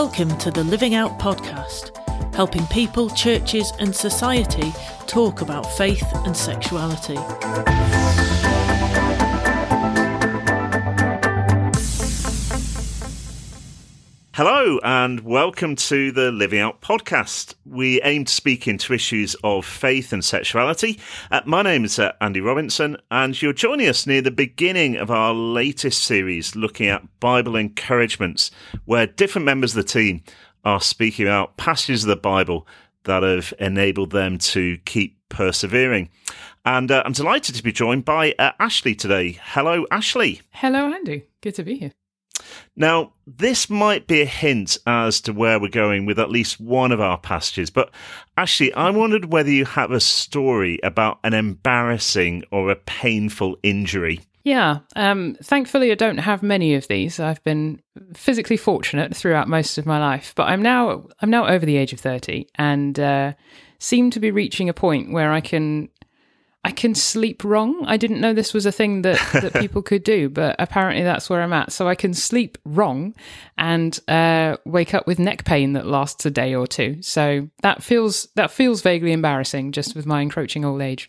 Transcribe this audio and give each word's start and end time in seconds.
Welcome 0.00 0.36
to 0.40 0.50
the 0.50 0.62
Living 0.62 0.94
Out 0.94 1.18
podcast, 1.18 1.96
helping 2.34 2.66
people, 2.66 3.08
churches, 3.08 3.72
and 3.78 3.96
society 3.96 4.74
talk 5.06 5.40
about 5.40 5.64
faith 5.72 6.04
and 6.26 6.36
sexuality. 6.36 7.16
Hello, 14.36 14.78
and 14.82 15.20
welcome 15.20 15.76
to 15.76 16.12
the 16.12 16.30
Living 16.30 16.60
Out 16.60 16.82
podcast. 16.82 17.54
We 17.64 18.02
aim 18.02 18.26
to 18.26 18.30
speak 18.34 18.68
into 18.68 18.92
issues 18.92 19.34
of 19.42 19.64
faith 19.64 20.12
and 20.12 20.22
sexuality. 20.22 21.00
Uh, 21.30 21.40
my 21.46 21.62
name 21.62 21.86
is 21.86 21.98
uh, 21.98 22.12
Andy 22.20 22.42
Robinson, 22.42 22.98
and 23.10 23.40
you're 23.40 23.54
joining 23.54 23.88
us 23.88 24.06
near 24.06 24.20
the 24.20 24.30
beginning 24.30 24.96
of 24.96 25.10
our 25.10 25.32
latest 25.32 26.04
series 26.04 26.54
looking 26.54 26.86
at 26.86 27.18
Bible 27.18 27.56
encouragements, 27.56 28.50
where 28.84 29.06
different 29.06 29.46
members 29.46 29.74
of 29.74 29.82
the 29.82 29.90
team 29.90 30.22
are 30.66 30.82
speaking 30.82 31.26
about 31.26 31.56
passages 31.56 32.04
of 32.04 32.08
the 32.08 32.16
Bible 32.16 32.68
that 33.04 33.22
have 33.22 33.54
enabled 33.58 34.10
them 34.10 34.36
to 34.36 34.76
keep 34.84 35.18
persevering. 35.30 36.10
And 36.66 36.90
uh, 36.90 37.02
I'm 37.06 37.12
delighted 37.12 37.54
to 37.54 37.62
be 37.62 37.72
joined 37.72 38.04
by 38.04 38.34
uh, 38.38 38.52
Ashleigh 38.60 38.98
today. 38.98 39.38
Hello, 39.42 39.86
Ashleigh. 39.90 40.42
Hello, 40.50 40.92
Andy. 40.92 41.24
Good 41.40 41.54
to 41.54 41.62
be 41.62 41.78
here. 41.78 41.92
Now, 42.76 43.12
this 43.26 43.70
might 43.70 44.06
be 44.06 44.22
a 44.22 44.26
hint 44.26 44.78
as 44.86 45.20
to 45.22 45.32
where 45.32 45.58
we're 45.58 45.68
going 45.68 46.06
with 46.06 46.18
at 46.18 46.30
least 46.30 46.60
one 46.60 46.92
of 46.92 47.00
our 47.00 47.18
passages, 47.18 47.70
but 47.70 47.90
actually, 48.36 48.72
I 48.74 48.90
wondered 48.90 49.32
whether 49.32 49.50
you 49.50 49.64
have 49.64 49.90
a 49.90 50.00
story 50.00 50.78
about 50.82 51.18
an 51.24 51.34
embarrassing 51.34 52.44
or 52.50 52.70
a 52.70 52.76
painful 52.76 53.56
injury. 53.62 54.20
Yeah, 54.46 54.78
um, 54.94 55.36
thankfully, 55.42 55.90
I 55.90 55.96
don't 55.96 56.18
have 56.18 56.40
many 56.40 56.74
of 56.74 56.86
these. 56.86 57.18
I've 57.18 57.42
been 57.42 57.82
physically 58.14 58.56
fortunate 58.56 59.16
throughout 59.16 59.48
most 59.48 59.76
of 59.76 59.86
my 59.86 59.98
life, 59.98 60.34
but 60.36 60.44
I'm 60.44 60.62
now 60.62 61.08
I'm 61.20 61.30
now 61.30 61.48
over 61.48 61.66
the 61.66 61.76
age 61.76 61.92
of 61.92 61.98
thirty 61.98 62.46
and 62.54 62.96
uh, 63.00 63.32
seem 63.80 64.10
to 64.12 64.20
be 64.20 64.30
reaching 64.30 64.68
a 64.68 64.72
point 64.72 65.12
where 65.12 65.32
I 65.32 65.40
can 65.40 65.88
I 66.66 66.72
can 66.72 66.96
sleep 66.96 67.44
wrong. 67.44 67.84
I 67.86 67.96
didn't 67.96 68.20
know 68.20 68.34
this 68.34 68.52
was 68.52 68.66
a 68.66 68.72
thing 68.72 69.02
that, 69.02 69.20
that 69.32 69.54
people 69.54 69.82
could 69.82 70.02
do, 70.02 70.28
but 70.28 70.56
apparently 70.58 71.04
that's 71.04 71.30
where 71.30 71.40
I'm 71.40 71.52
at. 71.52 71.70
So 71.70 71.86
I 71.86 71.94
can 71.94 72.12
sleep 72.12 72.58
wrong 72.64 73.14
and 73.56 73.96
uh, 74.08 74.56
wake 74.64 74.92
up 74.92 75.06
with 75.06 75.20
neck 75.20 75.44
pain 75.44 75.74
that 75.74 75.86
lasts 75.86 76.26
a 76.26 76.30
day 76.30 76.56
or 76.56 76.66
two. 76.66 77.00
So 77.02 77.48
that 77.62 77.84
feels 77.84 78.26
that 78.34 78.50
feels 78.50 78.82
vaguely 78.82 79.12
embarrassing, 79.12 79.70
just 79.70 79.94
with 79.94 80.06
my 80.06 80.20
encroaching 80.22 80.64
old 80.64 80.82
age 80.82 81.08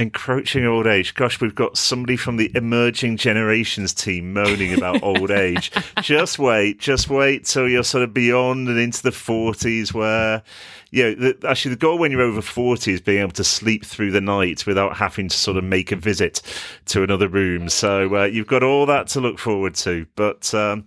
encroaching 0.00 0.64
old 0.64 0.86
age. 0.86 1.14
Gosh, 1.14 1.40
we've 1.40 1.54
got 1.54 1.76
somebody 1.76 2.16
from 2.16 2.38
the 2.38 2.50
emerging 2.54 3.18
generations 3.18 3.92
team 3.92 4.32
moaning 4.32 4.72
about 4.72 5.02
old 5.02 5.30
age. 5.30 5.70
Just 6.02 6.38
wait, 6.38 6.80
just 6.80 7.10
wait 7.10 7.44
till 7.44 7.68
you're 7.68 7.84
sort 7.84 8.02
of 8.02 8.14
beyond 8.14 8.68
and 8.68 8.78
into 8.78 9.02
the 9.02 9.10
40s 9.10 9.92
where, 9.92 10.42
you 10.90 11.02
know, 11.02 11.14
the, 11.14 11.48
actually 11.48 11.74
the 11.74 11.78
goal 11.78 11.98
when 11.98 12.10
you're 12.10 12.22
over 12.22 12.40
40 12.40 12.92
is 12.92 13.00
being 13.00 13.20
able 13.20 13.32
to 13.32 13.44
sleep 13.44 13.84
through 13.84 14.10
the 14.10 14.20
night 14.20 14.66
without 14.66 14.96
having 14.96 15.28
to 15.28 15.36
sort 15.36 15.58
of 15.58 15.64
make 15.64 15.92
a 15.92 15.96
visit 15.96 16.40
to 16.86 17.02
another 17.02 17.28
room. 17.28 17.68
So 17.68 18.22
uh, 18.22 18.24
you've 18.24 18.46
got 18.46 18.62
all 18.62 18.86
that 18.86 19.08
to 19.08 19.20
look 19.20 19.38
forward 19.38 19.74
to. 19.76 20.06
But 20.16 20.52
um, 20.54 20.86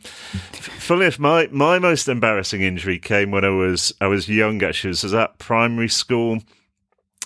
enough, 0.89 1.19
my, 1.19 1.47
my 1.51 1.77
most 1.77 2.07
embarrassing 2.07 2.61
injury 2.61 2.97
came 2.97 3.29
when 3.29 3.45
I 3.45 3.49
was, 3.49 3.93
I 4.01 4.07
was 4.07 4.27
young, 4.27 4.63
actually. 4.63 4.91
It 4.91 5.03
was 5.03 5.13
at 5.13 5.37
primary 5.37 5.89
school 5.89 6.39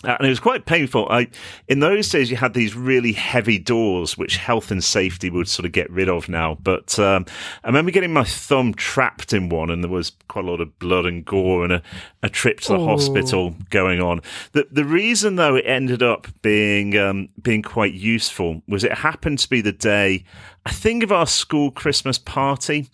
and 0.03 0.27
it 0.27 0.29
was 0.29 0.39
quite 0.39 0.67
painful. 0.67 1.07
I, 1.09 1.27
in 1.67 1.79
those 1.79 2.07
days, 2.09 2.29
you 2.29 2.37
had 2.37 2.53
these 2.53 2.75
really 2.75 3.13
heavy 3.13 3.57
doors, 3.57 4.15
which 4.15 4.37
health 4.37 4.69
and 4.69 4.83
safety 4.83 5.31
would 5.31 5.47
sort 5.47 5.65
of 5.65 5.71
get 5.71 5.89
rid 5.89 6.07
of 6.07 6.29
now. 6.29 6.55
But 6.61 6.99
um, 6.99 7.25
I 7.63 7.67
remember 7.67 7.89
getting 7.89 8.13
my 8.13 8.23
thumb 8.23 8.75
trapped 8.75 9.33
in 9.33 9.49
one, 9.49 9.71
and 9.71 9.83
there 9.83 9.89
was 9.89 10.11
quite 10.27 10.45
a 10.45 10.47
lot 10.47 10.61
of 10.61 10.77
blood 10.77 11.07
and 11.07 11.25
gore, 11.25 11.63
and 11.63 11.73
a, 11.73 11.81
a 12.21 12.29
trip 12.29 12.59
to 12.61 12.73
the 12.73 12.79
Ooh. 12.79 12.85
hospital 12.85 13.55
going 13.71 13.99
on. 13.99 14.21
The 14.51 14.67
the 14.71 14.85
reason, 14.85 15.35
though, 15.35 15.55
it 15.55 15.65
ended 15.65 16.03
up 16.03 16.27
being 16.43 16.95
um, 16.95 17.29
being 17.41 17.63
quite 17.63 17.93
useful 17.93 18.61
was 18.67 18.83
it 18.83 18.93
happened 18.93 19.39
to 19.39 19.49
be 19.49 19.61
the 19.61 19.71
day, 19.71 20.25
I 20.65 20.71
think, 20.71 21.01
of 21.01 21.11
our 21.11 21.27
school 21.27 21.71
Christmas 21.71 22.19
party, 22.19 22.87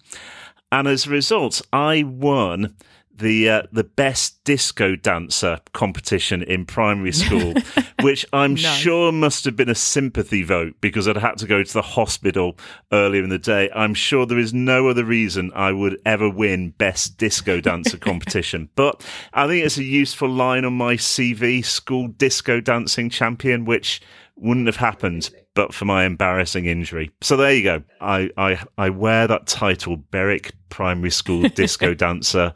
and 0.72 0.88
as 0.88 1.06
a 1.06 1.09
result, 1.09 1.62
I 1.74 2.03
won 2.03 2.75
the 3.14 3.50
uh, 3.50 3.64
the 3.72 3.84
best 3.84 4.43
disco 4.44 4.96
dancer 4.96 5.59
competition 5.74 6.44
in 6.44 6.66
primary 6.66 7.12
school, 7.24 7.54
which 8.02 8.26
I'm 8.34 8.54
nice. 8.54 8.78
sure 8.78 9.12
must 9.12 9.46
have 9.46 9.56
been 9.56 9.70
a 9.70 9.76
sympathy 9.76 10.44
vote 10.44 10.76
because 10.81 11.08
I'd 11.08 11.18
had 11.18 11.38
to 11.40 11.48
go 11.48 11.64
to 11.64 11.74
the 11.74 11.81
hospital 11.81 12.58
earlier 12.92 13.24
in 13.24 13.30
the 13.30 13.40
day. 13.40 13.70
I'm 13.76 13.94
sure 13.94 14.26
there 14.26 14.40
is 14.40 14.53
no 14.53 14.88
other 14.88 15.06
reason 15.06 15.52
I 15.56 15.72
would 15.72 16.00
ever 16.06 16.30
win 16.30 16.72
best 16.72 17.18
disco 17.18 17.59
dancer 17.59 17.98
competition, 18.09 18.70
but 18.76 19.06
I 19.34 19.48
think 19.48 19.66
it's 19.66 19.78
a 19.78 19.84
useful 19.84 20.30
line 20.30 20.66
on 20.66 20.74
my 20.74 20.96
CV: 20.96 21.64
school 21.64 22.08
disco 22.08 22.59
dancing 22.59 23.09
champion, 23.09 23.66
which 23.66 24.02
wouldn't 24.36 24.68
have 24.68 24.78
happened 24.78 25.30
but 25.56 25.74
for 25.74 25.86
my 25.86 26.06
embarrassing 26.06 26.66
injury. 26.66 27.12
So 27.22 27.38
there 27.38 27.53
you 27.53 27.64
go. 27.64 27.84
I 28.02 28.30
I, 28.38 28.64
I 28.78 28.90
wear 28.90 29.28
that 29.28 29.48
title, 29.48 29.98
Berwick 29.98 30.53
Primary 30.70 31.12
School 31.12 31.48
Disco 31.50 31.94
Dancer, 31.94 32.53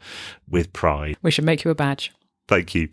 with 0.48 0.72
pride. 0.72 1.16
We 1.22 1.30
should 1.30 1.44
make 1.44 1.64
you 1.64 1.70
a 1.70 1.74
badge. 1.78 2.12
Thank 2.46 2.74
you. 2.74 2.88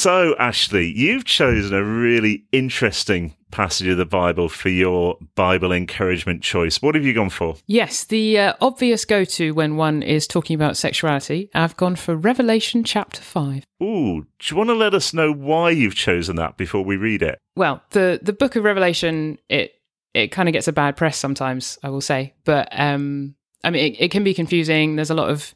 So, 0.00 0.34
Ashleigh, 0.38 0.94
you've 0.94 1.26
chosen 1.26 1.74
a 1.74 1.84
really 1.84 2.46
interesting 2.52 3.34
passage 3.50 3.88
of 3.88 3.98
the 3.98 4.06
Bible 4.06 4.48
for 4.48 4.70
your 4.70 5.18
Bible 5.34 5.72
encouragement 5.72 6.42
choice. 6.42 6.80
What 6.80 6.94
have 6.94 7.04
you 7.04 7.12
gone 7.12 7.28
for? 7.28 7.56
Yes, 7.66 8.04
the 8.04 8.38
uh, 8.38 8.54
obvious 8.62 9.04
go 9.04 9.24
to 9.24 9.52
when 9.52 9.76
one 9.76 10.02
is 10.02 10.26
talking 10.26 10.54
about 10.54 10.78
sexuality. 10.78 11.50
I've 11.54 11.76
gone 11.76 11.96
for 11.96 12.16
Revelation 12.16 12.82
chapter 12.82 13.20
5. 13.20 13.64
Ooh, 13.82 14.22
do 14.22 14.26
you 14.48 14.56
want 14.56 14.70
to 14.70 14.74
let 14.74 14.94
us 14.94 15.12
know 15.12 15.32
why 15.32 15.68
you've 15.68 15.94
chosen 15.94 16.36
that 16.36 16.56
before 16.56 16.82
we 16.82 16.96
read 16.96 17.22
it? 17.22 17.38
Well, 17.54 17.82
the, 17.90 18.20
the 18.22 18.32
book 18.32 18.56
of 18.56 18.64
Revelation, 18.64 19.38
it 19.50 19.74
it 20.14 20.28
kind 20.28 20.48
of 20.48 20.52
gets 20.52 20.68
a 20.68 20.72
bad 20.72 20.96
press 20.96 21.16
sometimes, 21.16 21.78
I 21.82 21.90
will 21.90 22.00
say. 22.00 22.34
But 22.44 22.68
um, 22.72 23.34
I 23.62 23.70
mean, 23.70 23.92
it, 23.92 24.04
it 24.04 24.10
can 24.10 24.24
be 24.24 24.34
confusing. 24.34 24.96
There's 24.96 25.10
a 25.10 25.14
lot 25.14 25.30
of 25.30 25.54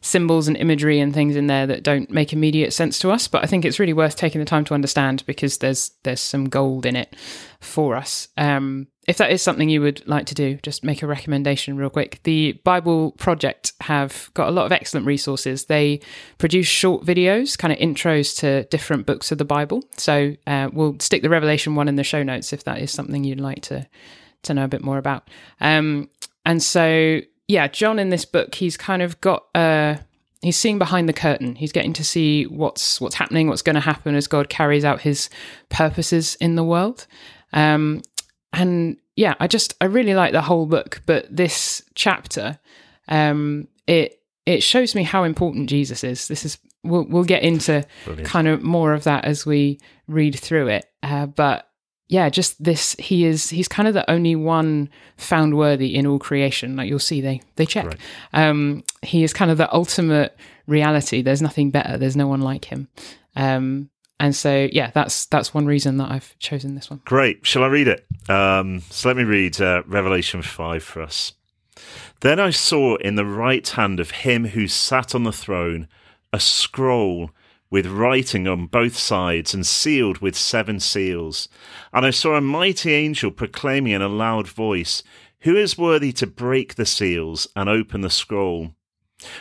symbols 0.00 0.48
and 0.48 0.56
imagery 0.56 0.98
and 0.98 1.14
things 1.14 1.36
in 1.36 1.46
there 1.46 1.66
that 1.66 1.84
don't 1.84 2.10
make 2.10 2.32
immediate 2.32 2.72
sense 2.72 2.98
to 2.98 3.10
us. 3.10 3.28
But 3.28 3.44
I 3.44 3.46
think 3.46 3.64
it's 3.64 3.78
really 3.78 3.92
worth 3.92 4.16
taking 4.16 4.40
the 4.40 4.44
time 4.44 4.64
to 4.66 4.74
understand 4.74 5.24
because 5.26 5.58
there's 5.58 5.92
there's 6.02 6.20
some 6.20 6.48
gold 6.48 6.84
in 6.86 6.96
it 6.96 7.14
for 7.60 7.94
us. 7.96 8.28
Um, 8.36 8.88
if 9.08 9.16
that 9.16 9.32
is 9.32 9.42
something 9.42 9.68
you 9.68 9.80
would 9.80 10.06
like 10.06 10.26
to 10.26 10.34
do, 10.34 10.58
just 10.62 10.84
make 10.84 11.02
a 11.02 11.06
recommendation 11.06 11.76
real 11.76 11.90
quick. 11.90 12.20
The 12.22 12.52
Bible 12.64 13.12
Project 13.12 13.72
have 13.80 14.30
got 14.34 14.48
a 14.48 14.52
lot 14.52 14.66
of 14.66 14.72
excellent 14.72 15.06
resources. 15.06 15.64
They 15.64 16.00
produce 16.38 16.68
short 16.68 17.04
videos, 17.04 17.58
kind 17.58 17.72
of 17.72 17.78
intros 17.80 18.38
to 18.38 18.64
different 18.64 19.06
books 19.06 19.32
of 19.32 19.38
the 19.38 19.44
Bible. 19.44 19.82
So 19.96 20.36
uh, 20.46 20.70
we'll 20.72 20.96
stick 21.00 21.22
the 21.22 21.28
Revelation 21.28 21.74
one 21.74 21.88
in 21.88 21.96
the 21.96 22.04
show 22.04 22.22
notes 22.22 22.52
if 22.52 22.62
that 22.64 22.78
is 22.80 22.92
something 22.92 23.24
you'd 23.24 23.40
like 23.40 23.62
to 23.62 23.88
to 24.42 24.54
know 24.54 24.64
a 24.64 24.68
bit 24.68 24.82
more 24.82 24.98
about. 24.98 25.28
Um, 25.60 26.08
and 26.44 26.62
so 26.62 27.20
yeah, 27.48 27.68
John 27.68 27.98
in 27.98 28.10
this 28.10 28.24
book, 28.24 28.54
he's 28.54 28.76
kind 28.76 29.02
of 29.02 29.20
got 29.20 29.44
uh 29.54 29.96
he's 30.42 30.56
seeing 30.56 30.78
behind 30.78 31.08
the 31.08 31.12
curtain. 31.12 31.56
He's 31.56 31.72
getting 31.72 31.92
to 31.94 32.04
see 32.04 32.44
what's 32.44 33.00
what's 33.00 33.16
happening, 33.16 33.48
what's 33.48 33.62
going 33.62 33.74
to 33.74 33.80
happen 33.80 34.14
as 34.14 34.26
God 34.26 34.48
carries 34.48 34.84
out 34.84 35.00
his 35.00 35.28
purposes 35.70 36.36
in 36.36 36.54
the 36.54 36.64
world. 36.64 37.06
Um 37.52 38.02
and 38.52 38.96
yeah, 39.16 39.34
I 39.40 39.46
just 39.46 39.74
I 39.80 39.86
really 39.86 40.14
like 40.14 40.32
the 40.32 40.42
whole 40.42 40.66
book, 40.66 41.02
but 41.06 41.26
this 41.34 41.82
chapter 41.94 42.58
um 43.08 43.68
it 43.86 44.20
it 44.46 44.62
shows 44.62 44.94
me 44.94 45.02
how 45.02 45.24
important 45.24 45.68
Jesus 45.68 46.02
is. 46.04 46.28
This 46.28 46.44
is 46.44 46.58
we'll 46.84 47.04
we'll 47.04 47.24
get 47.24 47.42
into 47.42 47.84
Brilliant. 48.04 48.28
kind 48.28 48.48
of 48.48 48.62
more 48.62 48.92
of 48.92 49.04
that 49.04 49.24
as 49.24 49.46
we 49.46 49.78
read 50.08 50.38
through 50.38 50.68
it. 50.68 50.86
Uh, 51.02 51.26
but 51.26 51.68
yeah, 52.08 52.28
just 52.28 52.62
this 52.62 52.94
he 52.98 53.24
is 53.24 53.48
he's 53.48 53.68
kind 53.68 53.88
of 53.88 53.94
the 53.94 54.08
only 54.10 54.36
one 54.36 54.90
found 55.16 55.56
worthy 55.56 55.94
in 55.94 56.06
all 56.06 56.18
creation. 56.18 56.76
Like 56.76 56.88
you'll 56.88 56.98
see 56.98 57.20
they 57.20 57.40
they 57.56 57.66
check. 57.66 57.86
Right. 57.86 58.00
Um, 58.34 58.84
he 59.02 59.22
is 59.24 59.32
kind 59.32 59.50
of 59.50 59.58
the 59.58 59.72
ultimate 59.72 60.36
reality. 60.66 61.22
There's 61.22 61.42
nothing 61.42 61.70
better. 61.70 61.96
There's 61.96 62.16
no 62.16 62.26
one 62.26 62.42
like 62.42 62.66
him. 62.66 62.88
Um, 63.34 63.88
and 64.22 64.36
so 64.36 64.68
yeah, 64.70 64.92
that's 64.94 65.26
that's 65.26 65.52
one 65.52 65.66
reason 65.66 65.96
that 65.96 66.12
I've 66.12 66.38
chosen 66.38 66.76
this 66.76 66.88
one. 66.88 67.00
Great. 67.04 67.44
Shall 67.44 67.64
I 67.64 67.66
read 67.66 67.88
it? 67.88 68.06
Um, 68.30 68.80
so 68.88 69.08
let 69.08 69.16
me 69.16 69.24
read 69.24 69.60
uh, 69.60 69.82
Revelation 69.84 70.42
five 70.42 70.84
for 70.84 71.02
us. 71.02 71.32
Then 72.20 72.38
I 72.38 72.50
saw 72.50 72.94
in 72.96 73.16
the 73.16 73.26
right 73.26 73.68
hand 73.68 73.98
of 73.98 74.12
him 74.12 74.46
who 74.46 74.68
sat 74.68 75.16
on 75.16 75.24
the 75.24 75.32
throne 75.32 75.88
a 76.32 76.38
scroll 76.38 77.32
with 77.68 77.86
writing 77.86 78.46
on 78.46 78.66
both 78.66 78.96
sides 78.96 79.54
and 79.54 79.66
sealed 79.66 80.18
with 80.18 80.36
seven 80.36 80.78
seals. 80.78 81.48
And 81.92 82.06
I 82.06 82.10
saw 82.10 82.36
a 82.36 82.40
mighty 82.40 82.92
angel 82.92 83.32
proclaiming 83.32 83.92
in 83.92 84.02
a 84.02 84.08
loud 84.08 84.46
voice, 84.46 85.02
Who 85.40 85.56
is 85.56 85.76
worthy 85.76 86.12
to 86.12 86.28
break 86.28 86.76
the 86.76 86.86
seals 86.86 87.48
and 87.56 87.68
open 87.68 88.02
the 88.02 88.10
scroll? 88.10 88.70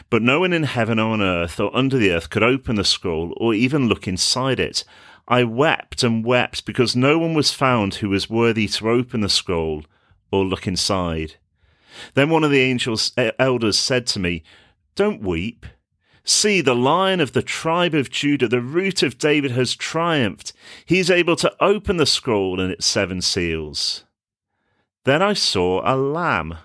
But 0.09 0.21
no 0.21 0.39
one 0.39 0.53
in 0.53 0.63
heaven 0.63 0.99
or 0.99 1.13
on 1.13 1.21
earth 1.21 1.59
or 1.59 1.75
under 1.75 1.97
the 1.97 2.11
earth 2.11 2.29
could 2.29 2.43
open 2.43 2.75
the 2.75 2.83
scroll 2.83 3.33
or 3.37 3.53
even 3.53 3.87
look 3.87 4.07
inside 4.07 4.59
it. 4.59 4.83
I 5.27 5.43
wept 5.43 6.03
and 6.03 6.25
wept 6.25 6.65
because 6.65 6.95
no 6.95 7.17
one 7.17 7.33
was 7.33 7.53
found 7.53 7.95
who 7.95 8.09
was 8.09 8.29
worthy 8.29 8.67
to 8.67 8.89
open 8.89 9.21
the 9.21 9.29
scroll 9.29 9.85
or 10.31 10.45
look 10.45 10.67
inside. 10.67 11.35
Then 12.13 12.29
one 12.29 12.43
of 12.43 12.51
the 12.51 12.61
angels 12.61 13.13
elders 13.39 13.77
said 13.77 14.07
to 14.07 14.19
me, 14.19 14.43
Don't 14.95 15.21
weep. 15.21 15.65
See, 16.23 16.61
the 16.61 16.75
lion 16.75 17.19
of 17.19 17.33
the 17.33 17.41
tribe 17.41 17.93
of 17.93 18.11
Judah, 18.11 18.47
the 18.47 18.61
root 18.61 19.01
of 19.01 19.17
David, 19.17 19.51
has 19.51 19.75
triumphed. 19.75 20.53
He 20.85 20.99
is 20.99 21.09
able 21.09 21.35
to 21.37 21.53
open 21.59 21.97
the 21.97 22.05
scroll 22.05 22.59
and 22.59 22.71
its 22.71 22.85
seven 22.85 23.21
seals. 23.21 24.03
Then 25.03 25.21
I 25.21 25.33
saw 25.33 25.81
a 25.83 25.95
lamb, 25.95 26.57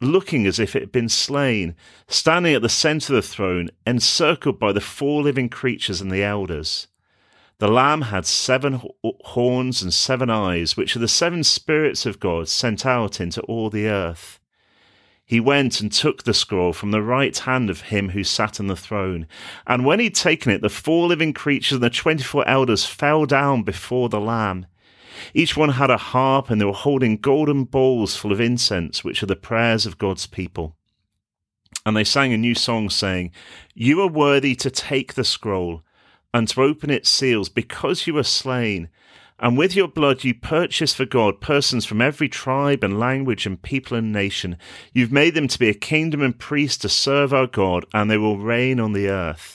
looking 0.00 0.46
as 0.46 0.58
if 0.58 0.74
it 0.74 0.82
had 0.82 0.92
been 0.92 1.08
slain, 1.08 1.74
standing 2.08 2.54
at 2.54 2.62
the 2.62 2.68
centre 2.68 3.16
of 3.16 3.22
the 3.22 3.28
throne, 3.28 3.70
encircled 3.86 4.58
by 4.58 4.72
the 4.72 4.80
four 4.80 5.22
living 5.22 5.48
creatures 5.48 6.00
and 6.00 6.10
the 6.10 6.22
elders. 6.22 6.88
The 7.58 7.68
Lamb 7.68 8.02
had 8.02 8.26
seven 8.26 8.82
horns 9.02 9.82
and 9.82 9.94
seven 9.94 10.28
eyes, 10.28 10.76
which 10.76 10.96
are 10.96 11.00
the 11.00 11.08
seven 11.08 11.44
spirits 11.44 12.04
of 12.04 12.20
God 12.20 12.48
sent 12.48 12.84
out 12.84 13.20
into 13.20 13.40
all 13.42 13.70
the 13.70 13.86
earth. 13.86 14.40
He 15.24 15.40
went 15.40 15.80
and 15.80 15.90
took 15.90 16.24
the 16.24 16.34
scroll 16.34 16.74
from 16.74 16.90
the 16.90 17.00
right 17.00 17.36
hand 17.38 17.70
of 17.70 17.82
him 17.82 18.10
who 18.10 18.24
sat 18.24 18.60
on 18.60 18.66
the 18.66 18.76
throne. 18.76 19.26
And 19.66 19.86
when 19.86 20.00
he'd 20.00 20.14
taken 20.14 20.52
it, 20.52 20.60
the 20.60 20.68
four 20.68 21.06
living 21.06 21.32
creatures 21.32 21.76
and 21.76 21.82
the 21.82 21.90
twenty 21.90 22.24
four 22.24 22.46
elders 22.46 22.84
fell 22.84 23.24
down 23.24 23.62
before 23.62 24.08
the 24.10 24.20
Lamb. 24.20 24.66
Each 25.32 25.56
one 25.56 25.70
had 25.70 25.90
a 25.90 25.96
harp, 25.96 26.50
and 26.50 26.60
they 26.60 26.64
were 26.64 26.72
holding 26.72 27.16
golden 27.16 27.64
bowls 27.64 28.16
full 28.16 28.32
of 28.32 28.40
incense, 28.40 29.04
which 29.04 29.22
are 29.22 29.26
the 29.26 29.36
prayers 29.36 29.86
of 29.86 29.98
God's 29.98 30.26
people. 30.26 30.76
And 31.86 31.96
they 31.96 32.04
sang 32.04 32.32
a 32.32 32.38
new 32.38 32.54
song, 32.54 32.90
saying, 32.90 33.32
You 33.74 34.00
are 34.00 34.08
worthy 34.08 34.54
to 34.56 34.70
take 34.70 35.14
the 35.14 35.24
scroll 35.24 35.82
and 36.32 36.48
to 36.48 36.62
open 36.62 36.90
its 36.90 37.08
seals 37.08 37.48
because 37.48 38.06
you 38.06 38.14
were 38.14 38.24
slain. 38.24 38.88
And 39.38 39.56
with 39.58 39.76
your 39.76 39.88
blood 39.88 40.24
you 40.24 40.34
purchased 40.34 40.96
for 40.96 41.04
God 41.04 41.40
persons 41.40 41.84
from 41.84 42.00
every 42.00 42.28
tribe 42.28 42.82
and 42.82 42.98
language 42.98 43.46
and 43.46 43.60
people 43.60 43.96
and 43.96 44.12
nation. 44.12 44.56
You've 44.92 45.12
made 45.12 45.34
them 45.34 45.48
to 45.48 45.58
be 45.58 45.68
a 45.68 45.74
kingdom 45.74 46.22
and 46.22 46.38
priests 46.38 46.78
to 46.78 46.88
serve 46.88 47.32
our 47.32 47.46
God, 47.46 47.84
and 47.92 48.10
they 48.10 48.18
will 48.18 48.38
reign 48.38 48.80
on 48.80 48.92
the 48.92 49.08
earth. 49.08 49.53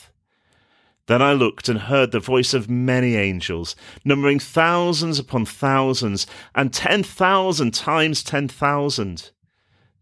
Then 1.10 1.24
I 1.24 1.34
looked 1.34 1.68
and 1.68 1.80
heard 1.80 2.12
the 2.12 2.20
voice 2.20 2.54
of 2.54 2.70
many 2.70 3.16
angels, 3.16 3.76
numbering 4.06 4.38
thousands 4.38 5.18
upon 5.18 5.44
thousands, 5.46 6.28
and 6.54 6.72
ten 6.72 7.02
thousand 7.02 7.74
times 7.74 8.22
ten 8.22 8.48
thousand. 8.48 9.32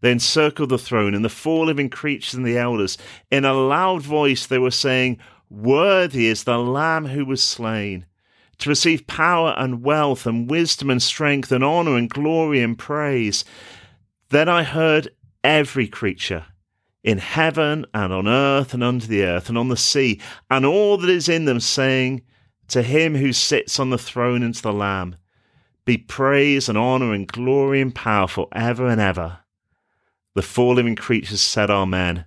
They 0.02 0.12
encircled 0.12 0.68
the 0.68 0.76
throne, 0.76 1.14
and 1.14 1.24
the 1.24 1.30
four 1.30 1.64
living 1.64 1.88
creatures 1.88 2.34
and 2.34 2.44
the 2.44 2.58
elders. 2.58 2.98
In 3.30 3.46
a 3.46 3.54
loud 3.54 4.02
voice 4.02 4.46
they 4.46 4.58
were 4.58 4.70
saying, 4.70 5.18
Worthy 5.48 6.26
is 6.26 6.44
the 6.44 6.58
Lamb 6.58 7.06
who 7.06 7.24
was 7.24 7.42
slain 7.42 8.04
to 8.58 8.68
receive 8.68 9.06
power 9.06 9.54
and 9.56 9.82
wealth 9.82 10.26
and 10.26 10.50
wisdom 10.50 10.90
and 10.90 11.02
strength 11.02 11.50
and 11.50 11.64
honor 11.64 11.96
and 11.96 12.10
glory 12.10 12.60
and 12.60 12.76
praise. 12.76 13.46
Then 14.28 14.50
I 14.50 14.62
heard 14.62 15.08
every 15.42 15.88
creature 15.88 16.44
in 17.08 17.16
heaven 17.16 17.86
and 17.94 18.12
on 18.12 18.28
earth 18.28 18.74
and 18.74 18.84
under 18.84 19.06
the 19.06 19.22
earth 19.24 19.48
and 19.48 19.56
on 19.56 19.68
the 19.68 19.76
sea 19.78 20.20
and 20.50 20.66
all 20.66 20.98
that 20.98 21.08
is 21.08 21.26
in 21.26 21.46
them 21.46 21.58
saying, 21.58 22.20
To 22.68 22.82
him 22.82 23.14
who 23.14 23.32
sits 23.32 23.80
on 23.80 23.88
the 23.88 23.96
throne 23.96 24.42
and 24.42 24.54
to 24.54 24.60
the 24.60 24.74
Lamb, 24.74 25.16
be 25.86 25.96
praise 25.96 26.68
and 26.68 26.76
honor 26.76 27.14
and 27.14 27.26
glory 27.26 27.80
and 27.80 27.94
power 27.94 28.28
for 28.28 28.46
ever 28.52 28.86
and 28.86 29.00
ever. 29.00 29.38
The 30.34 30.42
four 30.42 30.74
living 30.74 30.96
creatures 30.96 31.40
said, 31.40 31.70
Amen, 31.70 32.26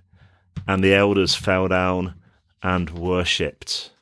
and 0.66 0.82
the 0.82 0.94
elders 0.94 1.36
fell 1.36 1.68
down 1.68 2.16
and 2.60 2.90
worshipped. 2.90 3.92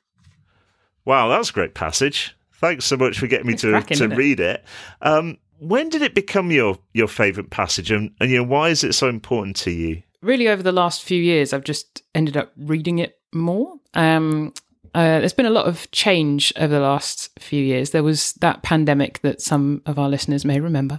Wow, 1.05 1.29
that 1.29 1.37
was 1.37 1.51
a 1.51 1.53
great 1.53 1.75
passage. 1.75 2.35
Thanks 2.55 2.87
so 2.87 2.97
much 2.97 3.19
for 3.19 3.27
getting 3.27 3.49
me 3.49 3.53
It's 3.53 3.61
to, 3.63 3.73
cracking, 3.73 3.99
to 3.99 4.05
isn't 4.05 4.13
it? 4.13 4.17
read 4.17 4.41
it. 4.41 4.65
Um, 5.03 5.37
when 5.59 5.91
did 5.91 6.01
it 6.01 6.15
become 6.15 6.51
your, 6.51 6.79
your 6.95 7.07
favourite 7.09 7.51
passage, 7.51 7.91
and, 7.91 8.13
and 8.19 8.31
you 8.31 8.39
know 8.39 8.45
why 8.45 8.71
is 8.71 8.83
it 8.83 8.95
so 8.95 9.11
important 9.11 9.57
to 9.57 9.71
you? 9.71 10.03
Really 10.23 10.49
over 10.49 10.63
the 10.63 10.73
last 10.73 11.03
few 11.03 11.23
years 11.23 11.53
i've 11.53 11.65
just 11.65 12.03
ended 12.15 12.37
up 12.37 12.53
reading 12.57 12.99
it 12.99 13.21
more. 13.33 13.75
Um 13.95 14.53
uh, 14.93 15.21
there's 15.21 15.33
been 15.33 15.47
a 15.47 15.51
lot 15.51 15.67
of 15.67 15.89
change 15.93 16.53
over 16.57 16.75
the 16.75 16.81
last 16.81 17.31
few 17.39 17.63
years. 17.63 17.91
There 17.91 18.03
was 18.03 18.33
that 18.41 18.65
pandemic 18.65 19.21
that 19.21 19.41
some 19.41 19.83
of 19.87 20.01
our 20.01 20.09
listeners 20.09 20.45
may 20.45 20.61
remember 20.61 20.99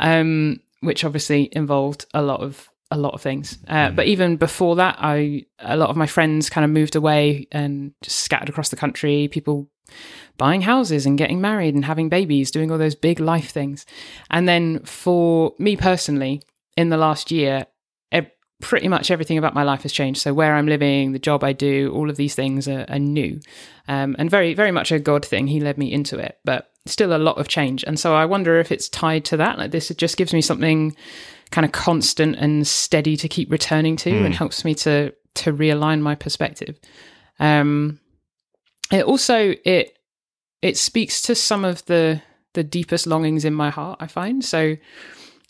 um 0.00 0.60
which 0.80 1.04
obviously 1.04 1.48
involved 1.52 2.06
a 2.12 2.22
lot 2.22 2.40
of 2.40 2.68
a 2.90 2.98
lot 2.98 3.14
of 3.14 3.22
things. 3.22 3.58
Uh, 3.68 3.90
but 3.90 4.06
even 4.06 4.36
before 4.36 4.76
that 4.76 4.96
i 4.98 5.44
a 5.60 5.76
lot 5.76 5.88
of 5.88 5.96
my 5.96 6.06
friends 6.06 6.50
kind 6.50 6.64
of 6.64 6.70
moved 6.70 6.94
away 6.94 7.46
and 7.52 7.92
just 8.02 8.18
scattered 8.18 8.48
across 8.48 8.68
the 8.68 8.76
country 8.76 9.28
people 9.28 9.68
buying 10.38 10.62
houses 10.62 11.04
and 11.06 11.18
getting 11.18 11.40
married 11.40 11.74
and 11.74 11.84
having 11.84 12.08
babies 12.08 12.50
doing 12.50 12.70
all 12.70 12.78
those 12.78 12.94
big 12.94 13.20
life 13.20 13.50
things. 13.50 13.84
And 14.30 14.48
then 14.48 14.80
for 14.84 15.54
me 15.58 15.76
personally 15.76 16.42
in 16.76 16.88
the 16.88 16.96
last 16.96 17.30
year 17.30 17.66
pretty 18.62 18.88
much 18.88 19.10
everything 19.10 19.36
about 19.36 19.52
my 19.52 19.64
life 19.64 19.82
has 19.82 19.92
changed. 19.92 20.22
So 20.22 20.32
where 20.32 20.54
I'm 20.54 20.66
living, 20.66 21.12
the 21.12 21.18
job 21.18 21.44
I 21.44 21.52
do, 21.52 21.92
all 21.92 22.08
of 22.08 22.16
these 22.16 22.34
things 22.34 22.66
are, 22.66 22.86
are 22.88 22.98
new, 22.98 23.40
um, 23.88 24.16
and 24.18 24.30
very, 24.30 24.54
very 24.54 24.70
much 24.70 24.90
a 24.90 24.98
God 24.98 25.26
thing. 25.26 25.48
He 25.48 25.60
led 25.60 25.76
me 25.76 25.92
into 25.92 26.18
it, 26.18 26.38
but 26.44 26.70
still 26.86 27.14
a 27.14 27.18
lot 27.18 27.38
of 27.38 27.48
change. 27.48 27.84
And 27.84 28.00
so 28.00 28.14
I 28.14 28.24
wonder 28.24 28.58
if 28.58 28.72
it's 28.72 28.88
tied 28.88 29.24
to 29.26 29.36
that. 29.36 29.58
Like 29.58 29.72
this, 29.72 29.90
it 29.90 29.98
just 29.98 30.16
gives 30.16 30.32
me 30.32 30.40
something 30.40 30.96
kind 31.50 31.64
of 31.64 31.72
constant 31.72 32.36
and 32.36 32.66
steady 32.66 33.16
to 33.18 33.28
keep 33.28 33.50
returning 33.50 33.96
to, 33.96 34.10
and 34.24 34.34
helps 34.34 34.64
me 34.64 34.74
to 34.76 35.12
to 35.34 35.52
realign 35.52 36.00
my 36.00 36.14
perspective. 36.14 36.78
Um, 37.38 37.98
it 38.90 39.04
also 39.04 39.54
it 39.64 39.98
it 40.62 40.78
speaks 40.78 41.20
to 41.22 41.34
some 41.34 41.64
of 41.64 41.84
the 41.86 42.22
the 42.54 42.62
deepest 42.62 43.06
longings 43.06 43.44
in 43.44 43.54
my 43.54 43.70
heart. 43.70 43.98
I 44.00 44.06
find 44.06 44.44
so 44.44 44.76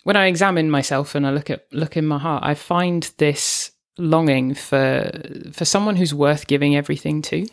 when 0.04 0.16
I 0.16 0.26
examine 0.26 0.70
myself 0.70 1.14
and 1.14 1.26
I 1.26 1.30
look 1.30 1.50
at 1.50 1.66
look 1.72 1.96
in 1.96 2.06
my 2.06 2.18
heart, 2.18 2.42
I 2.44 2.54
find 2.54 3.10
this 3.18 3.70
longing 3.98 4.54
for 4.54 5.10
for 5.52 5.64
someone 5.64 5.96
who's 5.96 6.14
worth 6.14 6.46
giving 6.46 6.76
everything 6.76 7.22
to. 7.22 7.46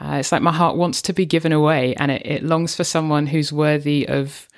Uh, 0.00 0.16
it's 0.16 0.32
like 0.32 0.42
my 0.42 0.52
heart 0.52 0.76
wants 0.76 1.02
to 1.02 1.12
be 1.12 1.26
given 1.26 1.52
away, 1.52 1.94
and 1.96 2.10
it, 2.10 2.22
it 2.24 2.42
longs 2.42 2.74
for 2.74 2.84
someone 2.84 3.26
who's 3.28 3.52
worthy 3.52 4.08
of 4.08 4.48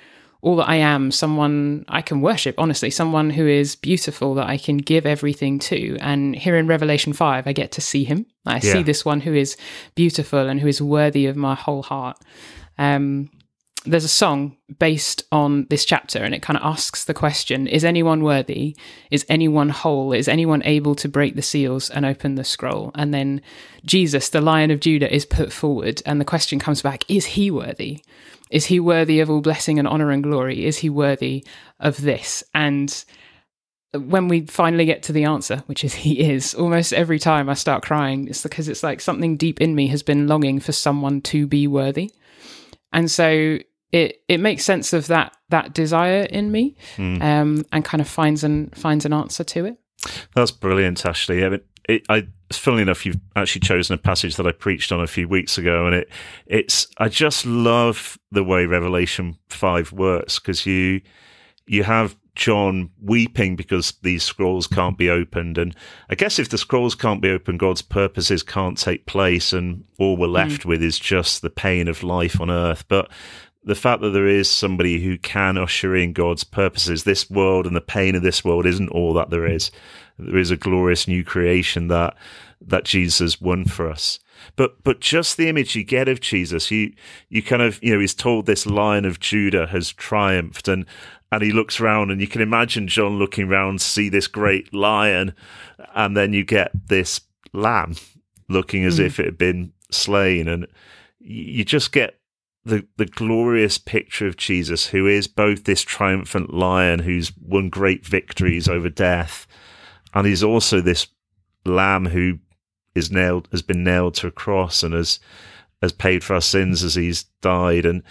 all 0.41 0.55
that 0.57 0.69
I 0.69 0.75
am, 0.75 1.11
someone 1.11 1.85
I 1.87 2.01
can 2.01 2.21
worship, 2.21 2.55
honestly, 2.59 2.91
someone 2.91 3.31
who 3.31 3.47
is 3.47 3.75
beautiful 3.75 4.35
that 4.35 4.47
I 4.47 4.57
can 4.59 4.77
give 4.77 5.07
everything 5.07 5.57
to. 5.59 5.97
And 5.99 6.35
here 6.35 6.55
in 6.55 6.67
Revelation 6.67 7.13
5, 7.13 7.47
I 7.47 7.51
get 7.51 7.71
to 7.73 7.81
see 7.81 8.03
him. 8.03 8.27
I 8.45 8.59
see 8.59 8.83
this 8.83 9.03
one 9.03 9.21
who 9.21 9.33
is 9.33 9.57
beautiful 9.95 10.47
and 10.47 10.59
who 10.59 10.67
is 10.67 10.79
worthy 10.81 11.25
of 11.25 11.35
my 11.35 11.55
whole 11.55 11.81
heart. 11.81 12.17
Um, 12.77 13.31
there's 13.85 14.03
a 14.03 14.09
song 14.09 14.57
based 14.79 15.23
on 15.31 15.67
this 15.69 15.85
chapter 15.85 16.19
and 16.19 16.33
it 16.33 16.41
kind 16.41 16.57
of 16.57 16.63
asks 16.63 17.05
the 17.05 17.13
question 17.13 17.67
is 17.67 17.85
anyone 17.85 18.23
worthy? 18.23 18.75
Is 19.11 19.25
anyone 19.29 19.69
whole? 19.69 20.11
Is 20.11 20.27
anyone 20.27 20.63
able 20.63 20.95
to 20.95 21.07
break 21.07 21.35
the 21.35 21.41
seals 21.41 21.89
and 21.89 22.05
open 22.05 22.35
the 22.35 22.43
scroll? 22.43 22.91
And 22.95 23.13
then 23.13 23.41
jesus 23.85 24.29
the 24.29 24.41
lion 24.41 24.71
of 24.71 24.79
judah 24.79 25.13
is 25.13 25.25
put 25.25 25.53
forward 25.53 26.01
and 26.05 26.19
the 26.19 26.25
question 26.25 26.57
comes 26.57 26.81
back 26.81 27.03
is 27.07 27.25
he 27.25 27.51
worthy? 27.51 28.03
Is 28.51 28.65
he 28.65 28.79
worthy 28.79 29.19
of 29.19 29.29
all 29.29 29.41
blessing 29.41 29.79
and 29.79 29.87
honor 29.87 30.11
and 30.11 30.23
glory? 30.23 30.65
Is 30.65 30.77
he 30.77 30.89
worthy 30.89 31.45
of 31.79 32.01
this? 32.01 32.43
And 32.53 33.05
when 33.93 34.27
we 34.27 34.41
finally 34.45 34.85
get 34.85 35.03
to 35.03 35.13
the 35.13 35.23
answer, 35.23 35.63
which 35.67 35.83
is 35.83 35.93
he 36.05 36.19
is, 36.19 36.53
almost 36.53 36.93
every 36.93 37.19
time 37.19 37.49
I 37.49 37.53
start 37.53 37.83
crying, 37.83 38.27
it's 38.27 38.43
because 38.43 38.67
it's 38.67 38.83
like 38.83 39.01
something 39.01 39.37
deep 39.37 39.61
in 39.61 39.75
me 39.75 39.87
has 39.87 40.03
been 40.03 40.27
longing 40.27 40.59
for 40.59 40.71
someone 40.71 41.21
to 41.21 41.47
be 41.47 41.67
worthy. 41.67 42.11
And 42.91 43.09
so 43.11 43.59
it 43.91 44.23
it 44.27 44.39
makes 44.39 44.63
sense 44.63 44.93
of 44.93 45.07
that 45.07 45.35
that 45.49 45.73
desire 45.73 46.23
in 46.23 46.51
me, 46.51 46.75
um, 47.21 47.65
and 47.71 47.85
kind 47.85 48.01
of 48.01 48.07
finds 48.07 48.43
an 48.43 48.69
finds 48.71 49.05
an 49.05 49.13
answer 49.13 49.43
to 49.43 49.65
it. 49.65 49.77
That's 50.35 50.51
brilliant, 50.51 51.03
Ashleigh. 51.03 51.45
I 51.45 51.49
mean, 51.49 51.61
it, 51.87 52.05
I, 52.09 52.27
funnily 52.51 52.83
enough, 52.83 53.05
you've 53.05 53.19
actually 53.35 53.61
chosen 53.61 53.93
a 53.93 53.97
passage 53.97 54.35
that 54.35 54.47
I 54.47 54.51
preached 54.51 54.91
on 54.91 55.01
a 55.01 55.07
few 55.07 55.27
weeks 55.27 55.57
ago, 55.57 55.85
and 55.85 55.95
it, 55.95 56.09
it's. 56.45 56.87
I 56.97 57.09
just 57.09 57.45
love 57.45 58.17
the 58.31 58.43
way 58.43 58.65
Revelation 58.65 59.37
five 59.49 59.91
works 59.91 60.39
because 60.39 60.65
you, 60.65 61.01
you 61.67 61.83
have 61.83 62.15
John 62.35 62.89
weeping 63.01 63.55
because 63.55 63.93
these 64.01 64.23
scrolls 64.23 64.67
can't 64.67 64.97
be 64.97 65.09
opened, 65.09 65.57
and 65.57 65.75
I 66.09 66.15
guess 66.15 66.39
if 66.39 66.49
the 66.49 66.57
scrolls 66.57 66.95
can't 66.95 67.21
be 67.21 67.29
opened, 67.29 67.59
God's 67.59 67.81
purposes 67.81 68.43
can't 68.43 68.77
take 68.77 69.05
place, 69.05 69.53
and 69.53 69.83
all 69.99 70.17
we're 70.17 70.27
left 70.27 70.65
with 70.65 70.81
is 70.81 70.99
just 70.99 71.41
the 71.41 71.49
pain 71.49 71.87
of 71.87 72.03
life 72.03 72.41
on 72.41 72.49
earth. 72.49 72.85
But 72.87 73.11
the 73.65 73.75
fact 73.75 74.01
that 74.01 74.11
there 74.11 74.27
is 74.27 74.49
somebody 74.49 75.03
who 75.03 75.17
can 75.17 75.57
usher 75.57 75.95
in 75.95 76.13
God's 76.13 76.43
purposes, 76.43 77.03
this 77.03 77.29
world 77.29 77.65
and 77.65 77.75
the 77.75 77.81
pain 77.81 78.15
of 78.15 78.21
this 78.21 78.45
world 78.45 78.65
isn't 78.65 78.89
all 78.89 79.13
that 79.13 79.31
there 79.31 79.47
is. 79.47 79.71
There 80.19 80.37
is 80.37 80.51
a 80.51 80.57
glorious 80.57 81.07
new 81.07 81.23
creation 81.23 81.87
that 81.89 82.15
that 82.61 82.85
Jesus 82.85 83.41
won 83.41 83.65
for 83.65 83.89
us. 83.89 84.19
But 84.55 84.83
but 84.83 84.99
just 84.99 85.35
the 85.35 85.49
image 85.49 85.75
you 85.75 85.83
get 85.83 86.07
of 86.07 86.21
Jesus, 86.21 86.69
you 86.69 86.93
you 87.29 87.41
kind 87.41 87.61
of 87.61 87.79
you 87.83 87.93
know 87.93 87.99
he's 87.99 88.13
told 88.13 88.45
this 88.45 88.65
Lion 88.65 89.03
of 89.03 89.19
Judah 89.19 89.67
has 89.67 89.91
triumphed, 89.91 90.67
and 90.67 90.85
and 91.31 91.41
he 91.41 91.51
looks 91.51 91.79
around, 91.81 92.11
and 92.11 92.21
you 92.21 92.27
can 92.27 92.41
imagine 92.41 92.87
John 92.87 93.17
looking 93.17 93.49
around, 93.49 93.81
see 93.81 94.09
this 94.09 94.27
great 94.27 94.73
lion, 94.73 95.33
and 95.95 96.15
then 96.15 96.33
you 96.33 96.43
get 96.43 96.71
this 96.87 97.21
lamb 97.51 97.95
looking 98.47 98.85
as 98.85 98.97
hmm. 98.97 99.05
if 99.05 99.19
it 99.19 99.25
had 99.25 99.37
been 99.37 99.73
slain, 99.89 100.47
and 100.47 100.67
you 101.19 101.65
just 101.65 101.91
get 101.91 102.19
the 102.65 102.87
the 102.97 103.05
glorious 103.05 103.77
picture 103.77 104.27
of 104.27 104.37
Jesus, 104.37 104.87
who 104.87 105.07
is 105.07 105.27
both 105.27 105.63
this 105.63 105.81
triumphant 105.81 106.53
lion 106.53 106.99
who's 106.99 107.31
won 107.37 107.69
great 107.69 108.05
victories 108.05 108.67
over 108.67 108.89
death, 108.89 109.47
and 110.13 110.25
he's 110.25 110.43
also 110.43 110.81
this 110.81 111.07
lamb 111.65 112.07
who 112.07 112.39
is 112.95 113.11
nailed 113.11 113.47
has 113.51 113.61
been 113.61 113.83
nailed 113.83 114.15
to 114.15 114.27
a 114.27 114.31
cross 114.31 114.83
and 114.83 114.93
has 114.93 115.19
has 115.81 115.91
paid 115.91 116.23
for 116.23 116.33
our 116.33 116.41
sins 116.41 116.83
as 116.83 116.95
he's 116.95 117.23
died 117.41 117.85
and 117.85 118.01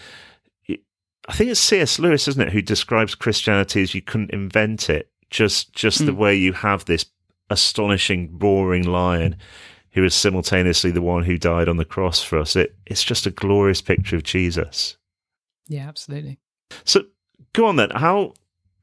I 1.27 1.33
think 1.33 1.51
it's 1.51 1.61
C.S. 1.61 1.99
Lewis, 1.99 2.29
isn't 2.29 2.49
it, 2.49 2.53
who 2.53 2.61
describes 2.61 3.15
Christianity 3.15 3.83
as 3.83 3.95
you 3.95 4.03
couldn't 4.03 4.33
invent 4.33 4.91
it. 4.91 5.11
Just 5.31 5.73
just 5.73 6.03
mm. 6.03 6.07
the 6.07 6.13
hmm. 6.13 6.19
way 6.19 6.35
you 6.37 6.53
have 6.53 6.85
this 6.85 7.07
astonishing, 7.51 8.29
boring 8.29 8.85
lion 8.85 9.37
who 9.95 10.05
is 10.05 10.15
simultaneously 10.15 10.91
the 10.91 11.03
one 11.03 11.25
who 11.25 11.39
died 11.39 11.69
on 11.69 11.77
the 11.77 11.85
cross 11.85 12.23
for 12.23 12.39
us. 12.39 12.57
It 12.57 12.77
it's 12.87 13.03
just 13.03 13.27
a 13.27 13.31
glorious 13.31 13.81
picture 13.81 14.17
of 14.17 14.25
Jesus. 14.25 14.97
Yeah, 15.69 15.89
absolutely. 15.89 16.39
So 16.85 17.05
go 17.53 17.67
on 17.67 17.77
then. 17.77 17.91
How 17.91 18.35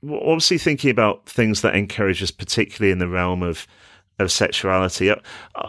obviously 0.04 0.58
thinking 0.58 0.90
about 0.90 1.28
things 1.28 1.62
that 1.62 1.76
encourage 1.76 2.24
us, 2.24 2.32
particularly 2.32 2.92
in 2.92 3.00
the 3.00 3.08
realm 3.08 3.44
of 3.44 3.68
of 4.20 4.32
sexuality. 4.32 5.10
Are, 5.10 5.22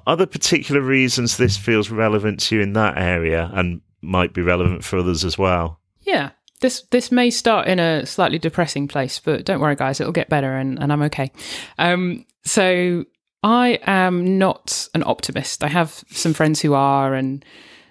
are 0.06 0.16
there 0.16 0.26
particular 0.26 0.80
reasons 0.80 1.36
this 1.36 1.56
feels 1.56 1.90
relevant 1.90 2.40
to 2.40 2.56
you 2.56 2.62
in 2.62 2.74
that 2.74 2.98
area 2.98 3.50
and 3.54 3.80
might 4.00 4.34
be 4.34 4.42
relevant 4.42 4.84
for 4.84 4.98
others 4.98 5.24
as 5.24 5.38
well? 5.38 5.80
Yeah, 6.02 6.30
this 6.60 6.82
this 6.90 7.10
may 7.10 7.30
start 7.30 7.66
in 7.68 7.78
a 7.78 8.06
slightly 8.06 8.38
depressing 8.38 8.88
place, 8.88 9.18
but 9.18 9.44
don't 9.44 9.60
worry, 9.60 9.76
guys, 9.76 10.00
it'll 10.00 10.12
get 10.12 10.28
better, 10.28 10.56
and, 10.56 10.78
and 10.78 10.92
I'm 10.92 11.02
okay. 11.02 11.32
Um, 11.78 12.26
so 12.44 13.04
I 13.42 13.80
am 13.82 14.38
not 14.38 14.88
an 14.94 15.02
optimist. 15.04 15.64
I 15.64 15.68
have 15.68 16.04
some 16.10 16.32
friends 16.34 16.60
who 16.60 16.74
are, 16.74 17.14
and 17.14 17.44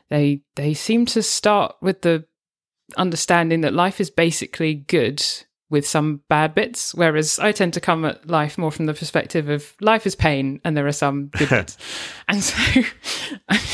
they 0.09 0.41
they 0.55 0.73
seem 0.73 1.05
to 1.07 1.21
start 1.21 1.75
with 1.81 2.01
the 2.01 2.25
understanding 2.97 3.61
that 3.61 3.73
life 3.73 3.99
is 4.01 4.09
basically 4.09 4.75
good 4.75 5.23
with 5.69 5.87
some 5.87 6.21
bad 6.27 6.53
bits, 6.53 6.93
whereas 6.93 7.39
I 7.39 7.53
tend 7.53 7.73
to 7.73 7.81
come 7.81 8.03
at 8.03 8.29
life 8.29 8.57
more 8.57 8.71
from 8.71 8.87
the 8.87 8.93
perspective 8.93 9.47
of 9.47 9.73
life 9.79 10.05
is 10.05 10.15
pain 10.15 10.59
and 10.65 10.75
there 10.75 10.85
are 10.85 10.91
some 10.91 11.27
good 11.27 11.49
bits. 11.49 11.77
and 12.27 12.43
so 12.43 12.81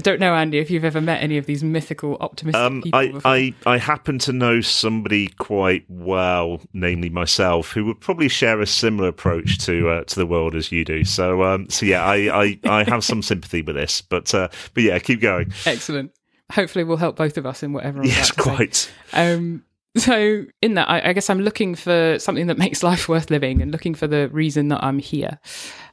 I 0.00 0.02
don't 0.02 0.18
know, 0.18 0.34
Andy, 0.34 0.56
if 0.56 0.70
you've 0.70 0.86
ever 0.86 1.02
met 1.02 1.22
any 1.22 1.36
of 1.36 1.44
these 1.44 1.62
mythical 1.62 2.16
optimistic 2.22 2.58
um, 2.58 2.80
people. 2.80 3.20
I, 3.22 3.54
I, 3.66 3.74
I 3.74 3.76
happen 3.76 4.18
to 4.20 4.32
know 4.32 4.62
somebody 4.62 5.28
quite 5.28 5.84
well, 5.90 6.62
namely 6.72 7.10
myself, 7.10 7.72
who 7.72 7.84
would 7.84 8.00
probably 8.00 8.30
share 8.30 8.62
a 8.62 8.66
similar 8.66 9.08
approach 9.08 9.58
to 9.66 9.90
uh, 9.90 10.04
to 10.04 10.16
the 10.16 10.24
world 10.24 10.54
as 10.54 10.72
you 10.72 10.86
do. 10.86 11.04
So 11.04 11.42
um, 11.42 11.68
so 11.68 11.84
yeah, 11.84 12.02
I, 12.02 12.44
I, 12.44 12.60
I 12.64 12.84
have 12.84 13.04
some 13.04 13.20
sympathy 13.20 13.60
with 13.60 13.76
this, 13.76 14.00
but 14.00 14.34
uh, 14.34 14.48
but 14.72 14.84
yeah, 14.84 14.98
keep 15.00 15.20
going. 15.20 15.52
Excellent. 15.66 16.12
Hopefully, 16.50 16.82
we'll 16.82 16.96
help 16.96 17.16
both 17.16 17.36
of 17.36 17.44
us 17.44 17.62
in 17.62 17.74
whatever. 17.74 18.00
I'm 18.00 18.06
yes, 18.06 18.30
quite. 18.30 18.90
Um, 19.12 19.66
so, 19.98 20.46
in 20.62 20.74
that, 20.74 20.88
I, 20.88 21.10
I, 21.10 21.12
guess 21.12 21.28
I'm 21.28 21.42
looking 21.42 21.74
for 21.74 22.18
something 22.18 22.46
that 22.46 22.56
makes 22.56 22.82
life 22.82 23.06
worth 23.06 23.28
living 23.28 23.60
and 23.60 23.70
looking 23.70 23.94
for 23.94 24.06
the 24.06 24.30
reason 24.30 24.68
that 24.68 24.82
I'm 24.82 24.98
here. 24.98 25.38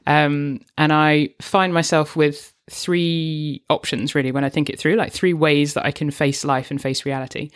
Um, 0.06 0.60
and 0.78 0.94
I 0.94 1.34
find 1.42 1.74
myself 1.74 2.16
with 2.16 2.54
three 2.70 3.62
options 3.70 4.14
really 4.14 4.32
when 4.32 4.44
I 4.44 4.48
think 4.48 4.70
it 4.70 4.78
through, 4.78 4.96
like 4.96 5.12
three 5.12 5.34
ways 5.34 5.74
that 5.74 5.84
I 5.84 5.90
can 5.90 6.10
face 6.10 6.44
life 6.44 6.70
and 6.70 6.80
face 6.80 7.04
reality. 7.04 7.50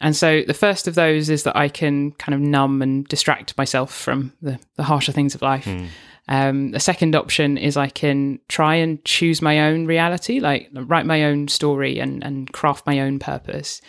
And 0.00 0.14
so 0.14 0.42
the 0.42 0.54
first 0.54 0.88
of 0.88 0.94
those 0.94 1.30
is 1.30 1.44
that 1.44 1.56
I 1.56 1.68
can 1.68 2.12
kind 2.12 2.34
of 2.34 2.40
numb 2.40 2.82
and 2.82 3.06
distract 3.06 3.56
myself 3.56 3.94
from 3.94 4.32
the, 4.42 4.58
the 4.76 4.82
harsher 4.82 5.12
things 5.12 5.34
of 5.34 5.42
life. 5.42 5.64
Mm. 5.64 5.88
Um, 6.26 6.70
the 6.70 6.80
second 6.80 7.14
option 7.14 7.58
is 7.58 7.76
I 7.76 7.88
can 7.88 8.40
try 8.48 8.76
and 8.76 9.04
choose 9.04 9.42
my 9.42 9.68
own 9.68 9.86
reality, 9.86 10.40
like 10.40 10.70
write 10.72 11.06
my 11.06 11.24
own 11.24 11.48
story 11.48 11.98
and, 11.98 12.24
and 12.24 12.52
craft 12.52 12.86
my 12.86 13.00
own 13.00 13.18
purpose 13.18 13.80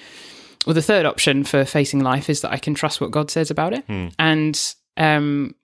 well, 0.65 0.73
the 0.73 0.81
third 0.81 1.05
option 1.05 1.43
for 1.43 1.63
facing 1.63 1.99
life 1.99 2.29
is 2.29 2.41
that 2.41 2.51
I 2.51 2.57
can 2.57 2.73
trust 2.73 2.99
what 2.99 3.11
God 3.11 3.29
says 3.29 3.51
about 3.51 3.73
it. 3.73 3.85
Hmm. 3.85 4.07
And 4.17 4.75
um, 4.97 5.55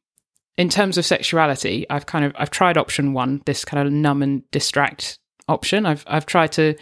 in 0.57 0.69
terms 0.69 0.97
of 0.97 1.05
sexuality, 1.05 1.85
I've 1.89 2.05
kind 2.05 2.25
of 2.25 2.33
I've 2.35 2.51
tried 2.51 2.77
option 2.77 3.13
one, 3.13 3.41
this 3.45 3.65
kind 3.65 3.85
of 3.85 3.93
numb 3.93 4.21
and 4.21 4.49
distract 4.51 5.19
option. 5.47 5.85
I've 5.85 6.03
I've 6.07 6.25
tried 6.25 6.51
to 6.53 6.75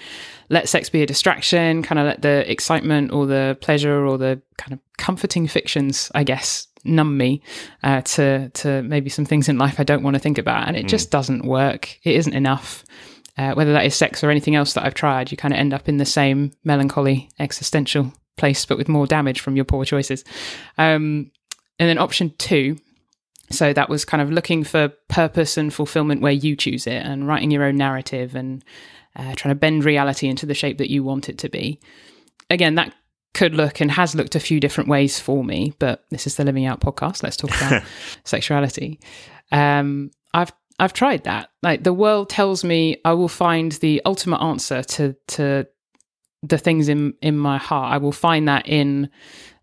let 0.50 0.70
sex 0.70 0.90
be 0.90 1.02
a 1.02 1.06
distraction, 1.06 1.84
kind 1.84 2.00
of 2.00 2.06
let 2.06 2.22
the 2.22 2.50
excitement 2.50 3.12
or 3.12 3.26
the 3.26 3.58
pleasure 3.62 4.06
or 4.06 4.18
the 4.18 4.42
kind 4.58 4.74
of 4.74 4.80
comforting 4.98 5.48
fictions, 5.48 6.12
I 6.16 6.24
guess, 6.24 6.68
numb 6.84 7.18
me 7.18 7.42
uh, 7.84 8.02
to 8.02 8.50
to 8.50 8.82
maybe 8.84 9.10
some 9.10 9.26
things 9.26 9.50
in 9.50 9.58
life 9.58 9.80
I 9.80 9.84
don't 9.84 10.04
want 10.04 10.16
to 10.16 10.22
think 10.22 10.38
about, 10.38 10.68
and 10.68 10.76
it 10.76 10.86
mm. 10.86 10.90
just 10.90 11.12
doesn't 11.12 11.46
work. 11.46 12.00
It 12.04 12.16
isn't 12.16 12.34
enough 12.34 12.84
uh, 13.40 13.54
whether 13.54 13.72
that 13.72 13.86
is 13.86 13.96
sex 13.96 14.22
or 14.22 14.30
anything 14.30 14.56
else 14.56 14.74
that 14.74 14.84
I've 14.84 14.94
tried, 14.94 15.32
you 15.32 15.38
kind 15.38 15.54
of 15.54 15.60
end 15.62 15.74
up 15.74 15.88
in 15.88 15.96
the 15.96 16.06
same 16.06 16.52
melancholy 16.66 17.30
existential 17.40 18.12
place, 18.36 18.66
but 18.66 18.78
with 18.78 18.90
more 18.90 19.08
damage 19.08 19.40
from 19.40 19.56
your 19.56 19.64
poor 19.64 19.86
choices. 19.86 20.26
Um, 20.78 21.32
and 21.80 21.88
then 21.88 21.98
option 21.98 22.34
two, 22.38 22.78
so 23.52 23.74
that 23.74 23.90
was 23.90 24.06
kind 24.06 24.22
of 24.22 24.32
looking 24.32 24.64
for 24.64 24.90
purpose 25.08 25.58
and 25.58 25.74
fulfillment 25.74 26.22
where 26.22 26.32
you 26.32 26.56
choose 26.56 26.88
it 26.88 27.04
and 27.06 27.28
writing 27.28 27.52
your 27.52 27.64
own 27.64 27.78
narrative 27.78 28.36
and 28.36 28.64
uh, 29.16 29.34
trying 29.36 29.54
to 29.54 29.60
bend 29.60 29.84
reality 29.84 30.28
into 30.28 30.46
the 30.46 30.54
shape 30.54 30.78
that 30.78 30.92
you 30.92 31.04
want 31.04 31.30
it 31.30 31.38
to 31.40 31.50
be. 31.50 31.80
Again, 32.50 32.76
that 32.76 32.94
could 33.34 33.54
look 33.54 33.80
and 33.80 33.92
has 33.92 34.16
looked 34.16 34.36
a 34.36 34.40
few 34.40 34.60
different 34.60 34.90
ways 34.90 35.20
for 35.20 35.44
me, 35.44 35.74
but 35.80 36.04
this 36.10 36.28
is 36.28 36.36
the 36.36 36.44
Living 36.44 36.66
Out 36.66 36.82
podcast. 36.82 37.24
Let's 37.24 37.38
talk 37.38 37.52
about 37.56 37.84
sexuality. 38.24 39.00
Um, 39.52 40.12
I've 40.34 40.52
I've 40.80 40.94
tried 40.94 41.26
that. 41.26 41.50
Like 41.62 41.84
the 41.84 41.94
world 41.94 42.30
tells 42.30 42.64
me 42.64 42.98
I 43.04 43.14
will 43.14 43.28
find 43.28 43.72
the 43.74 44.02
ultimate 44.06 44.42
answer 44.42 44.82
to 44.84 45.16
to 45.30 45.68
the 46.42 46.58
things 46.58 46.88
in 46.88 47.14
in 47.22 47.38
my 47.38 47.58
heart. 47.58 47.94
I 47.94 47.98
will 47.98 48.12
find 48.12 48.48
that 48.48 48.68
in 48.68 49.10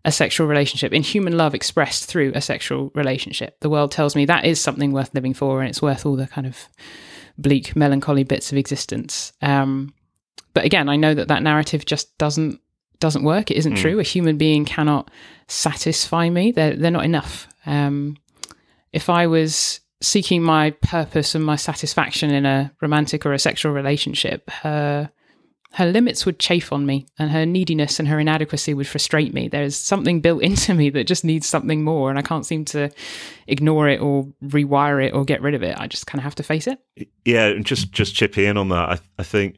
a 0.07 0.11
sexual 0.11 0.47
relationship, 0.47 0.93
in 0.93 1.03
human 1.03 1.35
love 1.35 1.53
expressed 1.53 2.05
through 2.05 2.31
a 2.33 2.39
sexual 2.39 2.91
relationship. 2.95 3.59
The 3.59 3.69
world 3.69 3.91
tells 3.91 4.15
me 4.15 4.23
that 4.25 4.45
is 4.45 4.59
something 4.59 4.93
worth 4.93 5.13
living 5.13 5.33
for, 5.33 5.59
and 5.59 5.69
it's 5.69 5.81
worth 5.81 6.05
all 6.05 6.15
the 6.15 6.27
kind 6.27 6.47
of 6.47 6.69
bleak, 7.37 7.75
melancholy 7.75 8.23
bits 8.23 8.49
of 8.53 8.57
existence. 8.57 9.33
Um, 9.41 9.93
but 10.53 10.63
again, 10.63 10.87
I 10.87 10.95
know 10.95 11.13
that 11.13 11.27
that 11.27 11.43
narrative 11.43 11.85
just 11.85 12.17
doesn't 12.17 12.61
doesn't 12.99 13.25
work. 13.25 13.51
It 13.51 13.57
isn't 13.57 13.73
mm. 13.73 13.81
true. 13.81 13.99
A 13.99 14.03
human 14.03 14.37
being 14.37 14.63
cannot 14.63 15.11
satisfy 15.49 16.29
me. 16.29 16.53
They're 16.53 16.77
they're 16.77 16.89
not 16.89 17.05
enough. 17.05 17.49
Um, 17.65 18.15
if 18.93 19.09
I 19.09 19.27
was 19.27 19.81
seeking 20.01 20.41
my 20.41 20.71
purpose 20.71 21.35
and 21.35 21.43
my 21.43 21.57
satisfaction 21.57 22.31
in 22.31 22.45
a 22.45 22.71
romantic 22.81 23.25
or 23.25 23.33
a 23.33 23.39
sexual 23.39 23.73
relationship, 23.73 24.49
her 24.51 25.11
her 25.73 25.85
limits 25.85 26.25
would 26.25 26.39
chafe 26.39 26.71
on 26.71 26.85
me 26.85 27.05
and 27.19 27.29
her 27.29 27.45
neediness 27.45 27.99
and 27.99 28.07
her 28.07 28.19
inadequacy 28.19 28.73
would 28.73 28.87
frustrate 28.87 29.33
me. 29.33 29.47
There's 29.47 29.75
something 29.75 30.21
built 30.21 30.41
into 30.43 30.73
me 30.73 30.89
that 30.91 31.07
just 31.07 31.23
needs 31.23 31.47
something 31.47 31.83
more 31.83 32.09
and 32.09 32.17
I 32.17 32.21
can't 32.21 32.45
seem 32.45 32.65
to 32.65 32.89
ignore 33.47 33.87
it 33.87 34.01
or 34.01 34.27
rewire 34.43 35.05
it 35.05 35.13
or 35.13 35.25
get 35.25 35.41
rid 35.41 35.53
of 35.53 35.63
it. 35.63 35.77
I 35.77 35.87
just 35.87 36.07
kind 36.07 36.19
of 36.19 36.23
have 36.23 36.35
to 36.35 36.43
face 36.43 36.67
it. 36.67 36.79
Yeah, 37.25 37.47
and 37.47 37.65
just 37.65 37.91
just 37.91 38.15
chip 38.15 38.37
in 38.37 38.57
on 38.57 38.69
that. 38.69 38.89
I, 38.89 38.99
I 39.19 39.23
think 39.23 39.57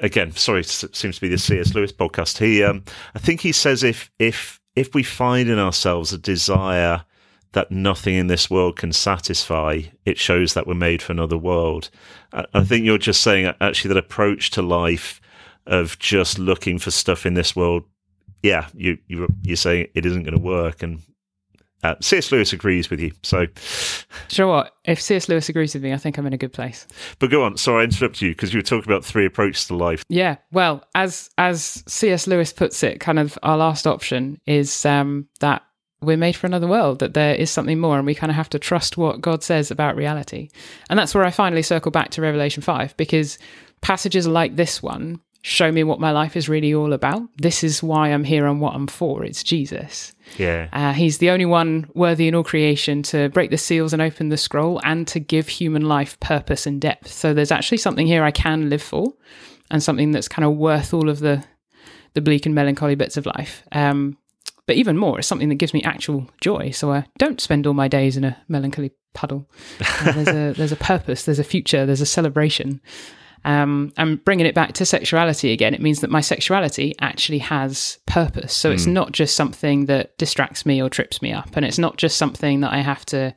again, 0.00 0.32
sorry, 0.32 0.64
seems 0.64 1.16
to 1.16 1.20
be 1.20 1.28
the 1.28 1.38
C.S. 1.38 1.74
Lewis 1.74 1.92
podcast. 1.92 2.38
He 2.38 2.62
um 2.62 2.84
I 3.14 3.18
think 3.18 3.40
he 3.40 3.52
says 3.52 3.82
if 3.82 4.10
if 4.18 4.60
if 4.74 4.94
we 4.94 5.02
find 5.02 5.48
in 5.48 5.58
ourselves 5.58 6.12
a 6.12 6.18
desire 6.18 7.04
that 7.52 7.70
nothing 7.70 8.14
in 8.14 8.26
this 8.26 8.50
world 8.50 8.76
can 8.76 8.92
satisfy, 8.92 9.80
it 10.04 10.18
shows 10.18 10.52
that 10.52 10.66
we're 10.66 10.74
made 10.74 11.00
for 11.00 11.12
another 11.12 11.38
world. 11.38 11.88
I 12.32 12.62
think 12.62 12.84
you're 12.84 12.98
just 12.98 13.22
saying 13.22 13.52
actually 13.60 13.88
that 13.88 13.96
approach 13.96 14.50
to 14.50 14.62
life 14.62 15.20
of 15.68 15.98
just 15.98 16.38
looking 16.38 16.78
for 16.78 16.90
stuff 16.90 17.26
in 17.26 17.34
this 17.34 17.54
world. 17.54 17.84
Yeah, 18.42 18.68
you, 18.74 18.98
you 19.06 19.28
you're 19.42 19.56
saying 19.56 19.88
it 19.94 20.06
isn't 20.06 20.22
going 20.22 20.36
to 20.36 20.42
work, 20.42 20.82
and 20.82 21.02
uh, 21.82 21.94
C.S. 22.00 22.32
Lewis 22.32 22.52
agrees 22.52 22.90
with 22.90 23.00
you. 23.00 23.12
So, 23.22 23.46
sure. 24.28 24.48
What 24.48 24.74
if 24.84 25.00
C.S. 25.00 25.28
Lewis 25.28 25.48
agrees 25.48 25.74
with 25.74 25.82
me? 25.82 25.92
I 25.92 25.96
think 25.96 26.18
I'm 26.18 26.26
in 26.26 26.32
a 26.32 26.38
good 26.38 26.52
place. 26.52 26.86
But 27.18 27.30
go 27.30 27.44
on. 27.44 27.56
Sorry, 27.56 27.82
I 27.82 27.84
interrupted 27.84 28.22
you 28.22 28.30
because 28.30 28.52
you 28.52 28.58
were 28.58 28.62
talking 28.62 28.90
about 28.90 29.04
three 29.04 29.26
approaches 29.26 29.66
to 29.66 29.76
life. 29.76 30.04
Yeah. 30.08 30.36
Well, 30.50 30.84
as 30.94 31.30
as 31.38 31.82
C.S. 31.86 32.26
Lewis 32.26 32.52
puts 32.52 32.82
it, 32.82 33.00
kind 33.00 33.18
of 33.18 33.38
our 33.42 33.56
last 33.56 33.86
option 33.86 34.40
is 34.46 34.84
um, 34.84 35.28
that 35.40 35.62
we're 36.00 36.16
made 36.16 36.36
for 36.36 36.46
another 36.46 36.68
world, 36.68 37.00
that 37.00 37.14
there 37.14 37.34
is 37.34 37.50
something 37.50 37.78
more, 37.78 37.96
and 37.96 38.06
we 38.06 38.14
kind 38.14 38.30
of 38.30 38.36
have 38.36 38.50
to 38.50 38.58
trust 38.58 38.96
what 38.96 39.20
God 39.20 39.42
says 39.42 39.70
about 39.70 39.96
reality. 39.96 40.48
And 40.90 40.98
that's 40.98 41.14
where 41.14 41.24
I 41.24 41.30
finally 41.30 41.62
circle 41.62 41.90
back 41.90 42.10
to 42.10 42.22
Revelation 42.22 42.62
5, 42.62 42.96
because 42.96 43.38
passages 43.80 44.26
like 44.26 44.56
this 44.56 44.82
one 44.82 45.20
show 45.42 45.70
me 45.70 45.84
what 45.84 46.00
my 46.00 46.10
life 46.10 46.36
is 46.36 46.48
really 46.48 46.74
all 46.74 46.92
about. 46.92 47.22
This 47.36 47.62
is 47.62 47.82
why 47.82 48.08
I'm 48.08 48.24
here 48.24 48.46
and 48.46 48.60
what 48.60 48.74
I'm 48.74 48.86
for. 48.86 49.24
It's 49.24 49.42
Jesus. 49.42 50.14
Yeah. 50.36 50.68
Uh, 50.72 50.92
he's 50.92 51.18
the 51.18 51.30
only 51.30 51.46
one 51.46 51.88
worthy 51.94 52.28
in 52.28 52.34
all 52.34 52.44
creation 52.44 53.02
to 53.04 53.28
break 53.30 53.50
the 53.50 53.58
seals 53.58 53.92
and 53.92 54.02
open 54.02 54.28
the 54.28 54.36
scroll 54.36 54.80
and 54.84 55.06
to 55.08 55.20
give 55.20 55.48
human 55.48 55.82
life 55.82 56.18
purpose 56.20 56.66
and 56.66 56.80
depth. 56.80 57.12
So 57.12 57.32
there's 57.32 57.52
actually 57.52 57.78
something 57.78 58.06
here 58.06 58.24
I 58.24 58.30
can 58.30 58.68
live 58.68 58.82
for 58.82 59.14
and 59.70 59.82
something 59.82 60.12
that's 60.12 60.28
kind 60.28 60.44
of 60.44 60.56
worth 60.56 60.92
all 60.92 61.08
of 61.08 61.20
the 61.20 61.44
the 62.14 62.22
bleak 62.22 62.46
and 62.46 62.54
melancholy 62.54 62.94
bits 62.94 63.16
of 63.16 63.26
life. 63.26 63.62
Um, 63.70 64.16
but 64.66 64.76
even 64.76 64.96
more, 64.96 65.18
it's 65.18 65.28
something 65.28 65.50
that 65.50 65.54
gives 65.54 65.72
me 65.72 65.82
actual 65.82 66.28
joy. 66.40 66.70
So 66.70 66.90
I 66.92 67.06
don't 67.18 67.40
spend 67.40 67.66
all 67.66 67.74
my 67.74 67.86
days 67.86 68.16
in 68.16 68.24
a 68.24 68.36
melancholy 68.48 68.92
puddle. 69.14 69.48
Uh, 69.80 70.12
there's 70.12 70.28
a 70.28 70.52
there's 70.56 70.72
a 70.72 70.76
purpose, 70.76 71.24
there's 71.24 71.38
a 71.38 71.44
future, 71.44 71.86
there's 71.86 72.00
a 72.00 72.06
celebration. 72.06 72.80
Um, 73.44 73.92
and 73.96 74.22
bringing 74.24 74.46
it 74.46 74.54
back 74.54 74.72
to 74.74 74.86
sexuality 74.86 75.52
again, 75.52 75.74
it 75.74 75.80
means 75.80 76.00
that 76.00 76.10
my 76.10 76.20
sexuality 76.20 76.94
actually 77.00 77.38
has 77.38 77.98
purpose. 78.06 78.54
So 78.54 78.70
it's 78.70 78.86
not 78.86 79.12
just 79.12 79.36
something 79.36 79.86
that 79.86 80.16
distracts 80.18 80.66
me 80.66 80.82
or 80.82 80.88
trips 80.88 81.22
me 81.22 81.32
up, 81.32 81.56
and 81.56 81.64
it's 81.64 81.78
not 81.78 81.96
just 81.96 82.16
something 82.16 82.60
that 82.60 82.72
I 82.72 82.78
have 82.78 83.04
to 83.06 83.34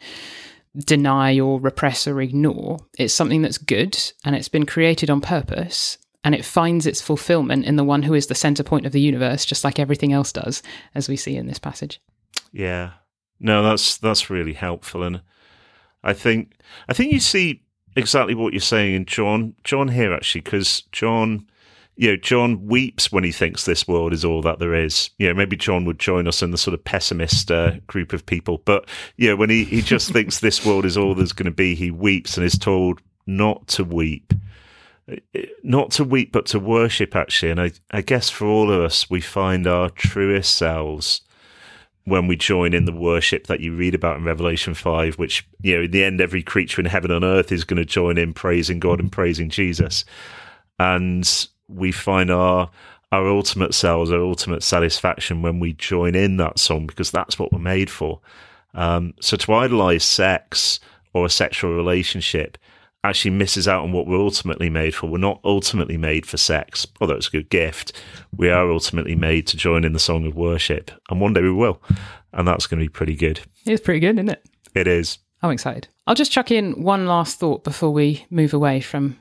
deny 0.77 1.39
or 1.39 1.59
repress 1.59 2.07
or 2.07 2.21
ignore. 2.21 2.79
It's 2.97 3.13
something 3.13 3.41
that's 3.41 3.57
good 3.57 3.97
and 4.23 4.35
it's 4.35 4.47
been 4.47 4.65
created 4.65 5.09
on 5.09 5.19
purpose 5.19 5.97
and 6.23 6.35
it 6.35 6.45
finds 6.45 6.85
its 6.85 7.01
fulfillment 7.01 7.65
in 7.65 7.75
the 7.75 7.83
one 7.83 8.03
who 8.03 8.13
is 8.13 8.27
the 8.27 8.35
center 8.35 8.63
point 8.63 8.85
of 8.85 8.91
the 8.91 9.01
universe, 9.01 9.43
just 9.45 9.63
like 9.63 9.79
everything 9.79 10.13
else 10.13 10.31
does, 10.31 10.61
as 10.93 11.09
we 11.09 11.15
see 11.15 11.35
in 11.35 11.47
this 11.47 11.59
passage. 11.59 11.99
Yeah. 12.51 12.91
No, 13.39 13.63
that's 13.63 13.97
that's 13.97 14.29
really 14.29 14.53
helpful, 14.53 15.01
and 15.01 15.21
I 16.03 16.13
think 16.13 16.53
I 16.87 16.93
think 16.93 17.11
you 17.11 17.19
see 17.19 17.63
exactly 17.95 18.35
what 18.35 18.53
you're 18.53 18.59
saying 18.59 18.95
in 18.95 19.05
John 19.05 19.55
John 19.63 19.89
here 19.89 20.13
actually, 20.13 20.41
because 20.41 20.81
John, 20.91 21.47
you 21.95 22.11
know, 22.11 22.17
John 22.17 22.65
weeps 22.65 23.11
when 23.11 23.23
he 23.23 23.31
thinks 23.31 23.65
this 23.65 23.87
world 23.87 24.13
is 24.13 24.25
all 24.25 24.41
that 24.41 24.59
there 24.59 24.73
is. 24.73 25.09
You 25.17 25.27
know, 25.27 25.33
maybe 25.33 25.55
John 25.55 25.85
would 25.85 25.99
join 25.99 26.27
us 26.27 26.41
in 26.41 26.51
the 26.51 26.57
sort 26.57 26.73
of 26.73 26.83
pessimist 26.83 27.51
uh, 27.51 27.79
group 27.87 28.13
of 28.13 28.25
people, 28.25 28.61
but 28.65 28.85
yeah, 29.17 29.25
you 29.25 29.29
know, 29.29 29.35
when 29.37 29.49
he 29.49 29.63
he 29.63 29.81
just 29.81 30.11
thinks 30.13 30.39
this 30.39 30.65
world 30.65 30.85
is 30.85 30.97
all 30.97 31.15
there's 31.15 31.33
going 31.33 31.45
to 31.45 31.51
be, 31.51 31.75
he 31.75 31.91
weeps 31.91 32.37
and 32.37 32.45
is 32.45 32.57
told 32.57 33.01
not 33.25 33.67
to 33.67 33.83
weep 33.83 34.33
not 35.63 35.91
to 35.91 36.03
weep 36.03 36.31
but 36.31 36.45
to 36.45 36.59
worship 36.59 37.15
actually 37.15 37.51
and 37.51 37.59
I, 37.59 37.71
I 37.91 38.01
guess 38.01 38.29
for 38.29 38.45
all 38.45 38.71
of 38.71 38.81
us 38.81 39.09
we 39.09 39.19
find 39.19 39.67
our 39.67 39.89
truest 39.89 40.55
selves 40.55 41.21
when 42.05 42.27
we 42.27 42.35
join 42.35 42.73
in 42.73 42.85
the 42.85 42.91
worship 42.91 43.47
that 43.47 43.59
you 43.59 43.75
read 43.75 43.93
about 43.93 44.17
in 44.17 44.23
Revelation 44.23 44.73
5, 44.73 45.15
which, 45.15 45.47
you 45.61 45.75
know, 45.75 45.83
in 45.83 45.91
the 45.91 46.03
end, 46.03 46.19
every 46.19 46.41
creature 46.41 46.81
in 46.81 46.87
heaven 46.87 47.11
and 47.11 47.23
earth 47.23 47.51
is 47.51 47.63
going 47.63 47.77
to 47.77 47.85
join 47.85 48.17
in 48.17 48.33
praising 48.33 48.79
God 48.79 48.99
and 48.99 49.11
praising 49.11 49.49
Jesus. 49.49 50.03
And 50.79 51.47
we 51.67 51.91
find 51.91 52.31
our 52.31 52.69
our 53.11 53.27
ultimate 53.27 53.73
selves, 53.73 54.09
our 54.09 54.21
ultimate 54.21 54.63
satisfaction 54.63 55.41
when 55.41 55.59
we 55.59 55.73
join 55.73 56.15
in 56.15 56.37
that 56.37 56.57
song 56.57 56.87
because 56.87 57.11
that's 57.11 57.37
what 57.37 57.51
we're 57.51 57.59
made 57.59 57.89
for. 57.89 58.21
Um, 58.73 59.13
so 59.19 59.35
to 59.35 59.53
idolize 59.53 60.05
sex 60.05 60.79
or 61.13 61.25
a 61.25 61.29
sexual 61.29 61.75
relationship 61.75 62.57
actually 63.03 63.31
misses 63.31 63.67
out 63.67 63.83
on 63.83 63.91
what 63.91 64.07
we're 64.07 64.19
ultimately 64.19 64.69
made 64.69 64.93
for. 64.93 65.07
We're 65.07 65.17
not 65.17 65.39
ultimately 65.43 65.97
made 65.97 66.25
for 66.25 66.37
sex, 66.37 66.85
although 66.99 67.15
it's 67.15 67.27
a 67.27 67.31
good 67.31 67.49
gift. 67.49 67.93
We 68.35 68.49
are 68.49 68.71
ultimately 68.71 69.15
made 69.15 69.47
to 69.47 69.57
join 69.57 69.83
in 69.83 69.93
the 69.93 69.99
song 69.99 70.25
of 70.25 70.35
worship, 70.35 70.91
and 71.09 71.19
one 71.19 71.33
day 71.33 71.41
we 71.41 71.51
will, 71.51 71.81
and 72.33 72.47
that's 72.47 72.67
going 72.67 72.79
to 72.79 72.85
be 72.85 72.89
pretty 72.89 73.15
good. 73.15 73.41
It's 73.65 73.83
pretty 73.83 73.99
good, 73.99 74.17
isn't 74.17 74.29
it? 74.29 74.45
It 74.75 74.87
is. 74.87 75.19
I'm 75.41 75.51
excited. 75.51 75.87
I'll 76.05 76.15
just 76.15 76.31
chuck 76.31 76.51
in 76.51 76.83
one 76.83 77.07
last 77.07 77.39
thought 77.39 77.63
before 77.63 77.91
we 77.91 78.25
move 78.29 78.53
away 78.53 78.79
from, 78.79 79.17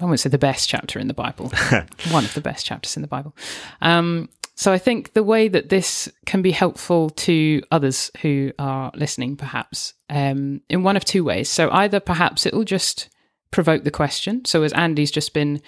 I 0.00 0.04
won't 0.04 0.20
say 0.20 0.28
the 0.28 0.38
best 0.38 0.68
chapter 0.68 0.98
in 0.98 1.08
the 1.08 1.14
Bible, 1.14 1.50
one 2.10 2.24
of 2.24 2.34
the 2.34 2.40
best 2.40 2.66
chapters 2.66 2.96
in 2.96 3.02
the 3.02 3.08
Bible. 3.08 3.34
Um, 3.80 4.28
so 4.56 4.72
I 4.72 4.78
think 4.78 5.14
the 5.14 5.22
way 5.24 5.48
that 5.48 5.68
this 5.68 6.08
can 6.26 6.42
be 6.42 6.52
helpful 6.52 7.10
to 7.10 7.62
others 7.72 8.10
who 8.20 8.52
are 8.58 8.92
listening, 8.94 9.36
perhaps, 9.36 9.94
um, 10.10 10.60
in 10.68 10.82
one 10.84 10.96
of 10.96 11.04
two 11.04 11.24
ways. 11.24 11.48
So 11.48 11.70
either 11.70 11.98
perhaps 11.98 12.46
it 12.46 12.54
will 12.54 12.64
just 12.64 13.08
provoke 13.54 13.84
the 13.84 13.90
question. 13.90 14.44
So 14.44 14.64
as 14.64 14.72
Andy's 14.72 15.12
just 15.12 15.32
been 15.32 15.62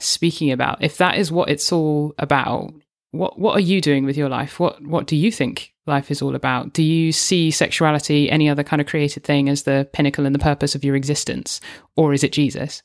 speaking 0.00 0.50
about, 0.50 0.82
if 0.82 0.98
that 0.98 1.16
is 1.16 1.32
what 1.32 1.48
it's 1.48 1.72
all 1.72 2.14
about, 2.18 2.74
what 3.12 3.38
what 3.38 3.56
are 3.56 3.60
you 3.60 3.80
doing 3.80 4.04
with 4.04 4.18
your 4.18 4.28
life? 4.28 4.60
What 4.60 4.84
what 4.84 5.06
do 5.06 5.16
you 5.16 5.32
think 5.32 5.72
life 5.86 6.10
is 6.10 6.20
all 6.20 6.34
about? 6.34 6.74
Do 6.74 6.82
you 6.82 7.12
see 7.12 7.50
sexuality, 7.50 8.30
any 8.30 8.50
other 8.50 8.64
kind 8.64 8.80
of 8.82 8.88
created 8.88 9.24
thing, 9.24 9.48
as 9.48 9.62
the 9.62 9.88
pinnacle 9.92 10.26
and 10.26 10.34
the 10.34 10.40
purpose 10.40 10.74
of 10.74 10.84
your 10.84 10.96
existence, 10.96 11.60
or 11.96 12.12
is 12.12 12.22
it 12.22 12.32
Jesus? 12.32 12.82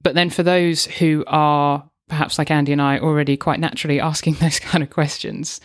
But 0.00 0.14
then 0.14 0.30
for 0.30 0.42
those 0.42 0.86
who 0.86 1.24
are 1.26 1.88
perhaps 2.08 2.38
like 2.38 2.50
Andy 2.50 2.72
and 2.72 2.82
I 2.82 2.98
already 2.98 3.36
quite 3.36 3.60
naturally 3.60 4.00
asking 4.00 4.34
those 4.40 4.60
kind 4.60 4.82
of 4.82 4.90
questions, 4.90 5.60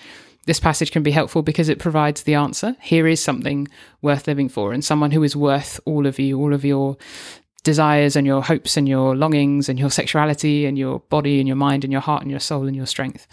this 0.45 0.59
passage 0.59 0.91
can 0.91 1.03
be 1.03 1.11
helpful 1.11 1.43
because 1.43 1.69
it 1.69 1.79
provides 1.79 2.23
the 2.23 2.35
answer. 2.35 2.75
Here 2.81 3.07
is 3.07 3.21
something 3.21 3.67
worth 4.01 4.27
living 4.27 4.49
for, 4.49 4.73
and 4.73 4.83
someone 4.83 5.11
who 5.11 5.23
is 5.23 5.35
worth 5.35 5.79
all 5.85 6.07
of 6.07 6.17
you, 6.19 6.39
all 6.39 6.53
of 6.53 6.65
your 6.65 6.97
desires 7.67 8.15
and 8.15 8.25
your 8.25 8.41
hopes 8.41 8.77
and 8.77 8.87
your 8.87 9.13
longings 9.13 9.67
and 9.67 9.77
your 9.77 9.91
sexuality 9.91 10.65
and 10.65 10.77
your 10.77 11.01
body 11.09 11.39
and 11.39 11.47
your 11.47 11.57
mind 11.57 11.83
and 11.83 11.91
your 11.91 12.01
heart 12.01 12.21
and 12.21 12.31
your 12.31 12.39
soul 12.39 12.65
and 12.65 12.75
your 12.75 12.85
strength. 12.85 13.27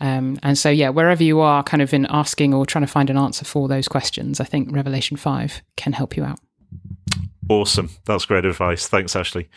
Um, 0.00 0.38
and 0.44 0.56
so, 0.56 0.70
yeah, 0.70 0.90
wherever 0.90 1.22
you 1.22 1.40
are 1.40 1.64
kind 1.64 1.82
of 1.82 1.92
in 1.92 2.06
asking 2.06 2.54
or 2.54 2.64
trying 2.64 2.86
to 2.86 2.90
find 2.90 3.10
an 3.10 3.18
answer 3.18 3.44
for 3.44 3.66
those 3.66 3.88
questions, 3.88 4.40
I 4.40 4.44
think 4.44 4.70
Revelation 4.70 5.16
5 5.16 5.60
can 5.76 5.92
help 5.92 6.16
you 6.16 6.24
out. 6.24 6.38
Awesome. 7.48 7.90
That's 8.06 8.24
great 8.26 8.44
advice. 8.44 8.86
Thanks, 8.86 9.14
Ashleigh. 9.14 9.48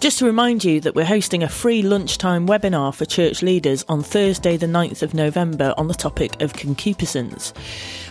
Just 0.00 0.20
to 0.20 0.26
remind 0.26 0.62
you 0.64 0.80
that 0.82 0.94
we're 0.94 1.04
hosting 1.04 1.42
a 1.42 1.48
free 1.48 1.82
lunchtime 1.82 2.46
webinar 2.46 2.94
for 2.94 3.04
church 3.04 3.42
leaders 3.42 3.84
on 3.88 4.04
Thursday, 4.04 4.56
the 4.56 4.66
9th 4.66 5.02
of 5.02 5.12
November, 5.12 5.74
on 5.76 5.88
the 5.88 5.94
topic 5.94 6.40
of 6.40 6.52
concupiscence. 6.52 7.52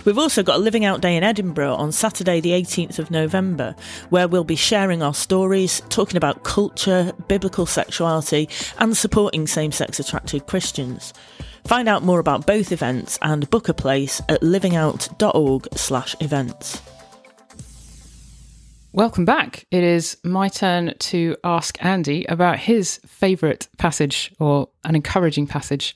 We've 0.04 0.17
also 0.17 0.43
got 0.43 0.58
a 0.58 0.60
Living 0.60 0.84
Out 0.84 1.00
Day 1.00 1.15
in 1.15 1.23
Edinburgh 1.23 1.76
on 1.76 1.93
Saturday, 1.93 2.41
the 2.41 2.52
18th 2.52 3.00
of 3.00 3.10
November, 3.10 3.73
where 4.10 4.28
we'll 4.28 4.43
be 4.43 4.58
sharing 4.58 5.02
our 5.02 5.13
stories, 5.13 5.82
talking 5.88 6.17
about 6.17 6.43
culture, 6.43 7.13
biblical 7.30 7.65
sexuality, 7.65 8.50
and 8.80 8.97
supporting 8.97 9.47
same 9.47 9.71
sex 9.71 9.97
attracted 9.97 10.45
Christians. 10.45 11.13
Find 11.63 11.88
out 11.88 12.04
more 12.04 12.19
about 12.19 12.45
both 12.45 12.73
events 12.73 13.17
and 13.21 13.50
book 13.50 13.69
a 13.69 13.73
place 13.73 14.21
at 14.28 14.41
livingout.org/slash 14.41 16.17
events. 16.19 16.82
Welcome 18.97 19.25
back. 19.25 19.67
It 19.69 19.83
is 19.83 20.17
my 20.23 20.49
turn 20.49 20.95
to 20.97 21.38
ask 21.43 21.77
Andy 21.86 22.25
about 22.29 22.57
his 22.57 22.99
favourite 23.05 23.67
passage 23.77 24.33
or 24.39 24.69
an 24.86 24.95
encouraging 24.95 25.45
passage 25.45 25.95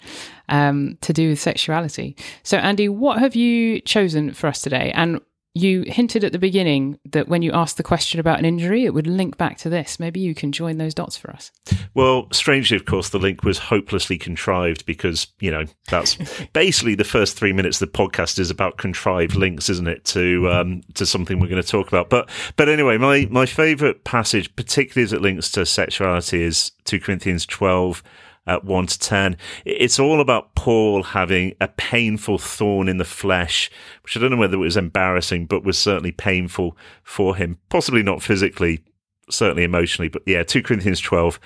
um, 0.50 1.00
to 1.02 1.12
do 1.12 1.30
with 1.30 1.40
sexuality. 1.40 2.16
So, 2.44 2.58
Andy, 2.58 2.90
what 2.90 3.18
have 3.18 3.36
you 3.36 3.82
chosen 3.82 4.34
for 4.34 4.46
us 4.46 4.62
today? 4.62 4.92
And 4.94 5.20
you 5.54 5.84
hinted 5.86 6.24
at 6.24 6.32
the 6.32 6.40
beginning 6.40 6.98
that 7.12 7.28
when 7.28 7.42
you 7.42 7.52
asked 7.52 7.76
the 7.76 7.84
question 7.84 8.20
about 8.20 8.40
an 8.40 8.46
injury, 8.46 8.86
it 8.86 8.94
would 8.94 9.08
link 9.08 9.38
back 9.38 9.58
to 9.58 9.70
this. 9.70 10.00
Maybe 10.00 10.22
you 10.22 10.34
can 10.34 10.54
join 10.54 10.78
those 10.78 10.94
dots 10.94 11.18
for 11.18 11.30
us. 11.32 11.52
Well, 11.94 12.28
strangely, 12.32 12.78
of 12.78 12.86
course, 12.86 13.10
the 13.10 13.20
link 13.20 13.44
was 13.44 13.58
hopelessly 13.58 14.18
contrived 14.18 14.86
because, 14.86 15.28
you 15.40 15.52
know, 15.52 15.66
that's 15.90 16.18
basically 16.54 16.96
the 16.96 17.04
first 17.04 17.38
three 17.38 17.52
minutes 17.52 17.82
of 17.82 17.92
the 17.92 17.98
podcast 17.98 18.40
is 18.40 18.50
about 18.50 18.78
contrived 18.78 19.36
links, 19.36 19.70
isn't 19.70 19.88
it, 19.88 20.06
to 20.06 20.50
um, 20.50 20.82
to 20.94 21.06
something 21.06 21.40
we're 21.40 21.48
going 21.48 21.62
to 21.62 21.68
talk 21.68 21.90
about. 21.90 22.10
But 22.10 22.30
but 22.56 22.70
anyway, 22.70 22.98
my, 22.98 23.28
my 23.30 23.46
favourite 23.46 24.06
passage, 24.06 24.56
particularly 24.56 25.04
as 25.04 25.12
it 25.12 25.22
links 25.22 25.52
to 25.52 25.66
sexuality, 25.66 26.44
is 26.44 26.72
2 26.86 27.00
Corinthians 27.02 27.46
12 27.46 28.02
at 28.48 28.64
1 28.64 28.88
to 28.88 29.00
10. 29.00 29.38
It's 29.66 30.00
all 30.00 30.20
about 30.20 30.56
Paul 30.56 31.04
having 31.04 31.56
a 31.62 31.68
painful 31.68 32.38
thorn 32.38 32.88
in 32.90 32.98
the 32.98 33.06
flesh, 33.06 33.70
which 34.04 34.18
I 34.18 34.20
don't 34.20 34.32
know 34.32 34.38
whether 34.38 34.56
it 34.56 34.60
was 34.60 34.78
embarrassing, 34.78 35.46
but 35.46 35.64
was 35.64 35.78
certainly 35.78 36.12
painful 36.12 36.78
for 37.04 37.36
him. 37.36 37.60
Possibly 37.70 38.04
not 38.04 38.22
physically, 38.22 38.84
certainly 39.30 39.64
emotionally. 39.64 40.10
But 40.10 40.24
yeah, 40.26 40.44
2 40.44 40.64
Corinthians 40.64 41.00
12, 41.00 41.40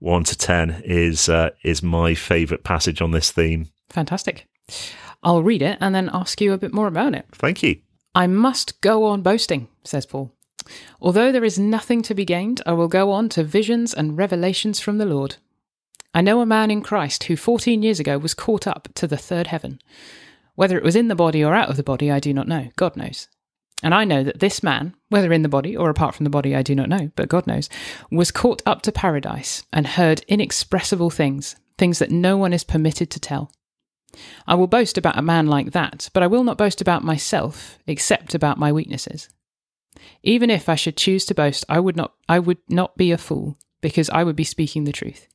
1 0.00 0.24
to 0.24 0.36
10 0.36 0.82
is, 0.84 1.28
uh, 1.28 1.50
is 1.62 1.82
my 1.82 2.14
favourite 2.14 2.64
passage 2.64 3.00
on 3.00 3.12
this 3.12 3.30
theme. 3.30 3.68
Fantastic. 3.90 4.46
I'll 5.22 5.42
read 5.42 5.62
it 5.62 5.78
and 5.80 5.94
then 5.94 6.10
ask 6.12 6.40
you 6.40 6.52
a 6.52 6.58
bit 6.58 6.74
more 6.74 6.86
about 6.86 7.14
it. 7.14 7.26
Thank 7.32 7.62
you. 7.62 7.80
I 8.14 8.26
must 8.26 8.80
go 8.80 9.04
on 9.04 9.22
boasting, 9.22 9.68
says 9.84 10.04
Paul. 10.04 10.32
Although 11.00 11.32
there 11.32 11.44
is 11.44 11.58
nothing 11.58 12.02
to 12.02 12.14
be 12.14 12.24
gained, 12.24 12.60
I 12.66 12.72
will 12.72 12.88
go 12.88 13.10
on 13.10 13.28
to 13.30 13.42
visions 13.42 13.94
and 13.94 14.16
revelations 14.16 14.80
from 14.80 14.98
the 14.98 15.06
Lord. 15.06 15.36
I 16.14 16.20
know 16.20 16.42
a 16.42 16.46
man 16.46 16.70
in 16.70 16.82
Christ 16.82 17.24
who 17.24 17.36
14 17.36 17.82
years 17.82 17.98
ago 17.98 18.18
was 18.18 18.34
caught 18.34 18.66
up 18.66 18.88
to 18.96 19.06
the 19.06 19.16
third 19.16 19.46
heaven. 19.46 19.80
Whether 20.54 20.76
it 20.76 20.84
was 20.84 20.94
in 20.94 21.08
the 21.08 21.14
body 21.14 21.42
or 21.42 21.54
out 21.54 21.70
of 21.70 21.78
the 21.78 21.82
body, 21.82 22.10
I 22.10 22.20
do 22.20 22.34
not 22.34 22.46
know. 22.46 22.68
God 22.76 22.96
knows. 22.96 23.28
And 23.82 23.94
I 23.94 24.04
know 24.04 24.22
that 24.22 24.38
this 24.38 24.62
man, 24.62 24.94
whether 25.08 25.32
in 25.32 25.42
the 25.42 25.48
body 25.48 25.74
or 25.74 25.88
apart 25.88 26.14
from 26.14 26.24
the 26.24 26.30
body, 26.30 26.54
I 26.54 26.62
do 26.62 26.74
not 26.74 26.90
know, 26.90 27.10
but 27.16 27.30
God 27.30 27.46
knows, 27.46 27.70
was 28.10 28.30
caught 28.30 28.60
up 28.66 28.82
to 28.82 28.92
paradise 28.92 29.64
and 29.72 29.86
heard 29.86 30.22
inexpressible 30.28 31.08
things, 31.08 31.56
things 31.78 31.98
that 31.98 32.10
no 32.10 32.36
one 32.36 32.52
is 32.52 32.62
permitted 32.62 33.10
to 33.10 33.18
tell. 33.18 33.50
I 34.46 34.54
will 34.54 34.66
boast 34.66 34.98
about 34.98 35.18
a 35.18 35.22
man 35.22 35.46
like 35.46 35.72
that, 35.72 36.10
but 36.12 36.22
I 36.22 36.26
will 36.26 36.44
not 36.44 36.58
boast 36.58 36.82
about 36.82 37.02
myself, 37.02 37.78
except 37.86 38.34
about 38.34 38.58
my 38.58 38.70
weaknesses. 38.70 39.30
Even 40.22 40.50
if 40.50 40.68
I 40.68 40.74
should 40.74 40.98
choose 40.98 41.24
to 41.24 41.34
boast, 41.34 41.64
I 41.70 41.80
would 41.80 41.96
not 41.96 42.12
I 42.28 42.38
would 42.38 42.58
not 42.68 42.96
be 42.98 43.10
a 43.10 43.18
fool, 43.18 43.58
because 43.80 44.10
I 44.10 44.22
would 44.22 44.36
be 44.36 44.44
speaking 44.44 44.84
the 44.84 44.92
truth 44.92 45.26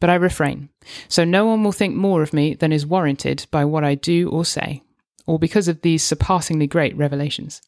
but 0.00 0.10
I 0.10 0.14
refrain, 0.14 0.70
so 1.08 1.24
no 1.24 1.46
one 1.46 1.62
will 1.62 1.72
think 1.72 1.94
more 1.94 2.22
of 2.22 2.32
me 2.32 2.54
than 2.54 2.72
is 2.72 2.86
warranted 2.86 3.46
by 3.50 3.64
what 3.64 3.84
I 3.84 3.94
do 3.94 4.28
or 4.30 4.44
say, 4.44 4.82
or 5.26 5.38
because 5.38 5.68
of 5.68 5.82
these 5.82 6.02
surpassingly 6.02 6.66
great 6.66 6.96
revelations. 6.96 7.60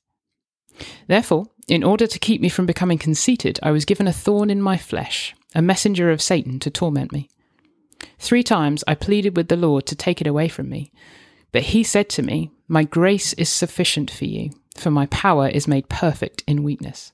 Therefore, 1.06 1.46
in 1.68 1.84
order 1.84 2.06
to 2.06 2.18
keep 2.18 2.40
me 2.40 2.48
from 2.48 2.66
becoming 2.66 2.98
conceited, 2.98 3.60
I 3.62 3.70
was 3.70 3.84
given 3.84 4.08
a 4.08 4.12
thorn 4.12 4.50
in 4.50 4.62
my 4.62 4.76
flesh, 4.76 5.34
a 5.54 5.62
messenger 5.62 6.10
of 6.10 6.22
Satan 6.22 6.58
to 6.60 6.70
torment 6.70 7.12
me. 7.12 7.28
Three 8.18 8.42
times 8.42 8.82
I 8.88 8.94
pleaded 8.94 9.36
with 9.36 9.48
the 9.48 9.56
Lord 9.56 9.86
to 9.86 9.96
take 9.96 10.20
it 10.20 10.26
away 10.26 10.48
from 10.48 10.68
me, 10.68 10.90
but 11.52 11.64
he 11.64 11.84
said 11.84 12.08
to 12.10 12.22
me, 12.22 12.50
My 12.66 12.84
grace 12.84 13.32
is 13.34 13.48
sufficient 13.48 14.10
for 14.10 14.24
you, 14.24 14.50
for 14.74 14.90
my 14.90 15.06
power 15.06 15.48
is 15.48 15.68
made 15.68 15.88
perfect 15.88 16.42
in 16.46 16.62
weakness. 16.62 17.12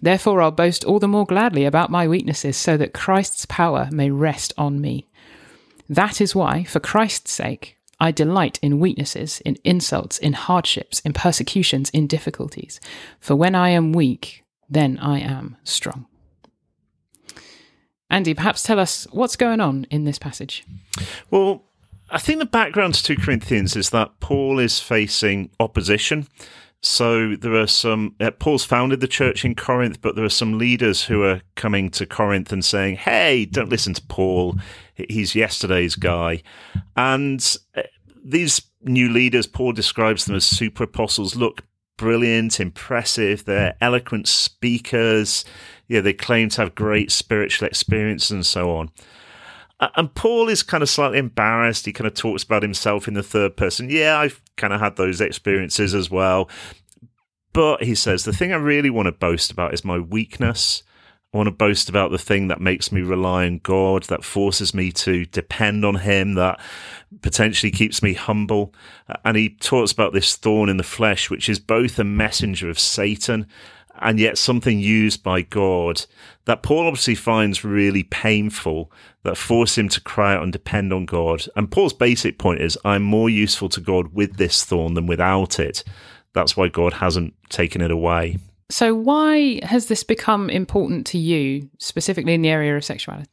Therefore, 0.00 0.40
I'll 0.40 0.50
boast 0.50 0.84
all 0.84 0.98
the 0.98 1.08
more 1.08 1.26
gladly 1.26 1.64
about 1.64 1.90
my 1.90 2.06
weaknesses, 2.06 2.56
so 2.56 2.76
that 2.76 2.94
Christ's 2.94 3.46
power 3.46 3.88
may 3.90 4.10
rest 4.10 4.52
on 4.56 4.80
me. 4.80 5.08
That 5.88 6.20
is 6.20 6.34
why, 6.34 6.64
for 6.64 6.80
Christ's 6.80 7.32
sake, 7.32 7.76
I 8.00 8.12
delight 8.12 8.60
in 8.62 8.78
weaknesses, 8.78 9.40
in 9.44 9.58
insults, 9.64 10.18
in 10.18 10.34
hardships, 10.34 11.00
in 11.00 11.12
persecutions, 11.12 11.90
in 11.90 12.06
difficulties. 12.06 12.78
For 13.18 13.34
when 13.34 13.54
I 13.54 13.70
am 13.70 13.92
weak, 13.92 14.44
then 14.70 14.98
I 14.98 15.18
am 15.18 15.56
strong. 15.64 16.06
Andy, 18.10 18.34
perhaps 18.34 18.62
tell 18.62 18.78
us 18.78 19.06
what's 19.10 19.36
going 19.36 19.60
on 19.60 19.86
in 19.90 20.04
this 20.04 20.18
passage. 20.18 20.64
Well, 21.30 21.64
I 22.10 22.18
think 22.18 22.38
the 22.38 22.46
background 22.46 22.94
to 22.94 23.02
2 23.02 23.16
Corinthians 23.16 23.76
is 23.76 23.90
that 23.90 24.20
Paul 24.20 24.58
is 24.58 24.80
facing 24.80 25.50
opposition. 25.60 26.28
So 26.80 27.34
there 27.34 27.54
are 27.54 27.66
some, 27.66 28.14
uh, 28.20 28.30
Paul's 28.30 28.64
founded 28.64 29.00
the 29.00 29.08
church 29.08 29.44
in 29.44 29.56
Corinth, 29.56 30.00
but 30.00 30.14
there 30.14 30.24
are 30.24 30.28
some 30.30 30.58
leaders 30.58 31.04
who 31.04 31.24
are 31.24 31.42
coming 31.56 31.90
to 31.90 32.06
Corinth 32.06 32.52
and 32.52 32.64
saying, 32.64 32.96
hey, 32.96 33.46
don't 33.46 33.68
listen 33.68 33.94
to 33.94 34.02
Paul. 34.02 34.56
He's 34.94 35.34
yesterday's 35.34 35.96
guy. 35.96 36.42
And 36.96 37.56
uh, 37.76 37.82
these 38.24 38.62
new 38.82 39.08
leaders, 39.08 39.46
Paul 39.46 39.72
describes 39.72 40.24
them 40.24 40.36
as 40.36 40.44
super 40.44 40.84
apostles, 40.84 41.34
look 41.34 41.64
brilliant, 41.96 42.60
impressive. 42.60 43.44
They're 43.44 43.74
eloquent 43.80 44.28
speakers. 44.28 45.44
Yeah, 45.88 46.00
they 46.00 46.12
claim 46.12 46.48
to 46.50 46.62
have 46.62 46.74
great 46.76 47.10
spiritual 47.10 47.66
experience 47.66 48.30
and 48.30 48.46
so 48.46 48.70
on. 48.76 48.90
And 49.80 50.12
Paul 50.14 50.48
is 50.48 50.62
kind 50.62 50.82
of 50.82 50.88
slightly 50.88 51.18
embarrassed. 51.18 51.86
He 51.86 51.92
kind 51.92 52.06
of 52.06 52.14
talks 52.14 52.42
about 52.42 52.62
himself 52.62 53.06
in 53.06 53.14
the 53.14 53.22
third 53.22 53.56
person. 53.56 53.90
Yeah, 53.90 54.18
I've 54.18 54.42
kind 54.56 54.72
of 54.72 54.80
had 54.80 54.96
those 54.96 55.20
experiences 55.20 55.94
as 55.94 56.10
well. 56.10 56.50
But 57.52 57.84
he 57.84 57.94
says, 57.94 58.24
the 58.24 58.32
thing 58.32 58.52
I 58.52 58.56
really 58.56 58.90
want 58.90 59.06
to 59.06 59.12
boast 59.12 59.50
about 59.50 59.74
is 59.74 59.84
my 59.84 59.98
weakness. 59.98 60.82
I 61.32 61.36
want 61.36 61.46
to 61.46 61.52
boast 61.52 61.90
about 61.90 62.10
the 62.10 62.18
thing 62.18 62.48
that 62.48 62.60
makes 62.60 62.90
me 62.90 63.02
rely 63.02 63.44
on 63.44 63.58
God, 63.58 64.04
that 64.04 64.24
forces 64.24 64.72
me 64.72 64.90
to 64.92 65.26
depend 65.26 65.84
on 65.84 65.96
Him, 65.96 66.34
that 66.34 66.58
potentially 67.20 67.70
keeps 67.70 68.02
me 68.02 68.14
humble. 68.14 68.72
And 69.26 69.36
he 69.36 69.50
talks 69.50 69.92
about 69.92 70.14
this 70.14 70.36
thorn 70.36 70.70
in 70.70 70.78
the 70.78 70.82
flesh, 70.82 71.28
which 71.28 71.50
is 71.50 71.60
both 71.60 71.98
a 71.98 72.04
messenger 72.04 72.70
of 72.70 72.78
Satan 72.78 73.46
and 74.00 74.18
yet 74.18 74.38
something 74.38 74.78
used 74.78 75.22
by 75.22 75.42
God 75.42 76.04
that 76.44 76.62
Paul 76.62 76.86
obviously 76.86 77.14
finds 77.14 77.64
really 77.64 78.02
painful 78.04 78.90
that 79.22 79.36
force 79.36 79.76
him 79.76 79.88
to 79.90 80.00
cry 80.00 80.34
out 80.34 80.42
and 80.42 80.52
depend 80.52 80.92
on 80.92 81.04
God. 81.04 81.46
And 81.56 81.70
Paul's 81.70 81.92
basic 81.92 82.38
point 82.38 82.60
is 82.60 82.78
I'm 82.84 83.02
more 83.02 83.28
useful 83.28 83.68
to 83.70 83.80
God 83.80 84.14
with 84.14 84.36
this 84.36 84.64
thorn 84.64 84.94
than 84.94 85.06
without 85.06 85.60
it. 85.60 85.84
That's 86.32 86.56
why 86.56 86.68
God 86.68 86.94
hasn't 86.94 87.34
taken 87.50 87.80
it 87.80 87.90
away. 87.90 88.38
So, 88.70 88.94
why 88.94 89.60
has 89.64 89.86
this 89.86 90.02
become 90.02 90.50
important 90.50 91.06
to 91.08 91.18
you, 91.18 91.70
specifically 91.78 92.34
in 92.34 92.42
the 92.42 92.50
area 92.50 92.76
of 92.76 92.84
sexuality? 92.84 93.28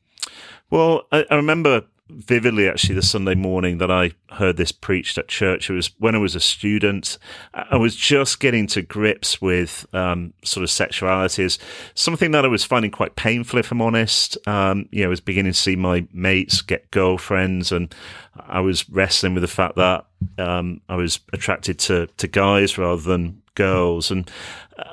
Well, 0.69 1.03
I, 1.11 1.25
I 1.29 1.35
remember 1.35 1.83
vividly 2.09 2.69
actually 2.69 2.95
the 2.95 3.01
Sunday 3.01 3.33
morning 3.33 3.79
that 3.79 3.89
I 3.89 4.11
heard 4.31 4.57
this 4.57 4.71
preached 4.71 5.17
at 5.17 5.27
church. 5.27 5.69
It 5.69 5.73
was 5.73 5.91
when 5.97 6.15
I 6.15 6.19
was 6.19 6.35
a 6.35 6.39
student. 6.39 7.17
I 7.53 7.77
was 7.77 7.95
just 7.95 8.39
getting 8.39 8.67
to 8.67 8.81
grips 8.81 9.41
with 9.41 9.87
um, 9.93 10.33
sort 10.43 10.63
of 10.63 10.69
sexuality 10.69 11.43
as 11.43 11.57
something 11.95 12.31
that 12.31 12.45
I 12.45 12.47
was 12.47 12.63
finding 12.63 12.91
quite 12.91 13.15
painful, 13.15 13.59
if 13.59 13.71
I'm 13.71 13.81
honest. 13.81 14.37
Um, 14.47 14.87
you 14.91 15.01
know, 15.01 15.07
I 15.07 15.09
was 15.09 15.21
beginning 15.21 15.53
to 15.53 15.59
see 15.59 15.75
my 15.75 16.07
mates 16.13 16.61
get 16.61 16.91
girlfriends, 16.91 17.71
and 17.71 17.93
I 18.35 18.59
was 18.59 18.87
wrestling 18.89 19.33
with 19.33 19.41
the 19.41 19.47
fact 19.47 19.75
that 19.75 20.05
um, 20.37 20.81
I 20.87 20.95
was 20.95 21.19
attracted 21.33 21.79
to 21.79 22.07
to 22.17 22.27
guys 22.27 22.77
rather 22.77 23.01
than 23.01 23.41
girls 23.55 24.11
and 24.11 24.29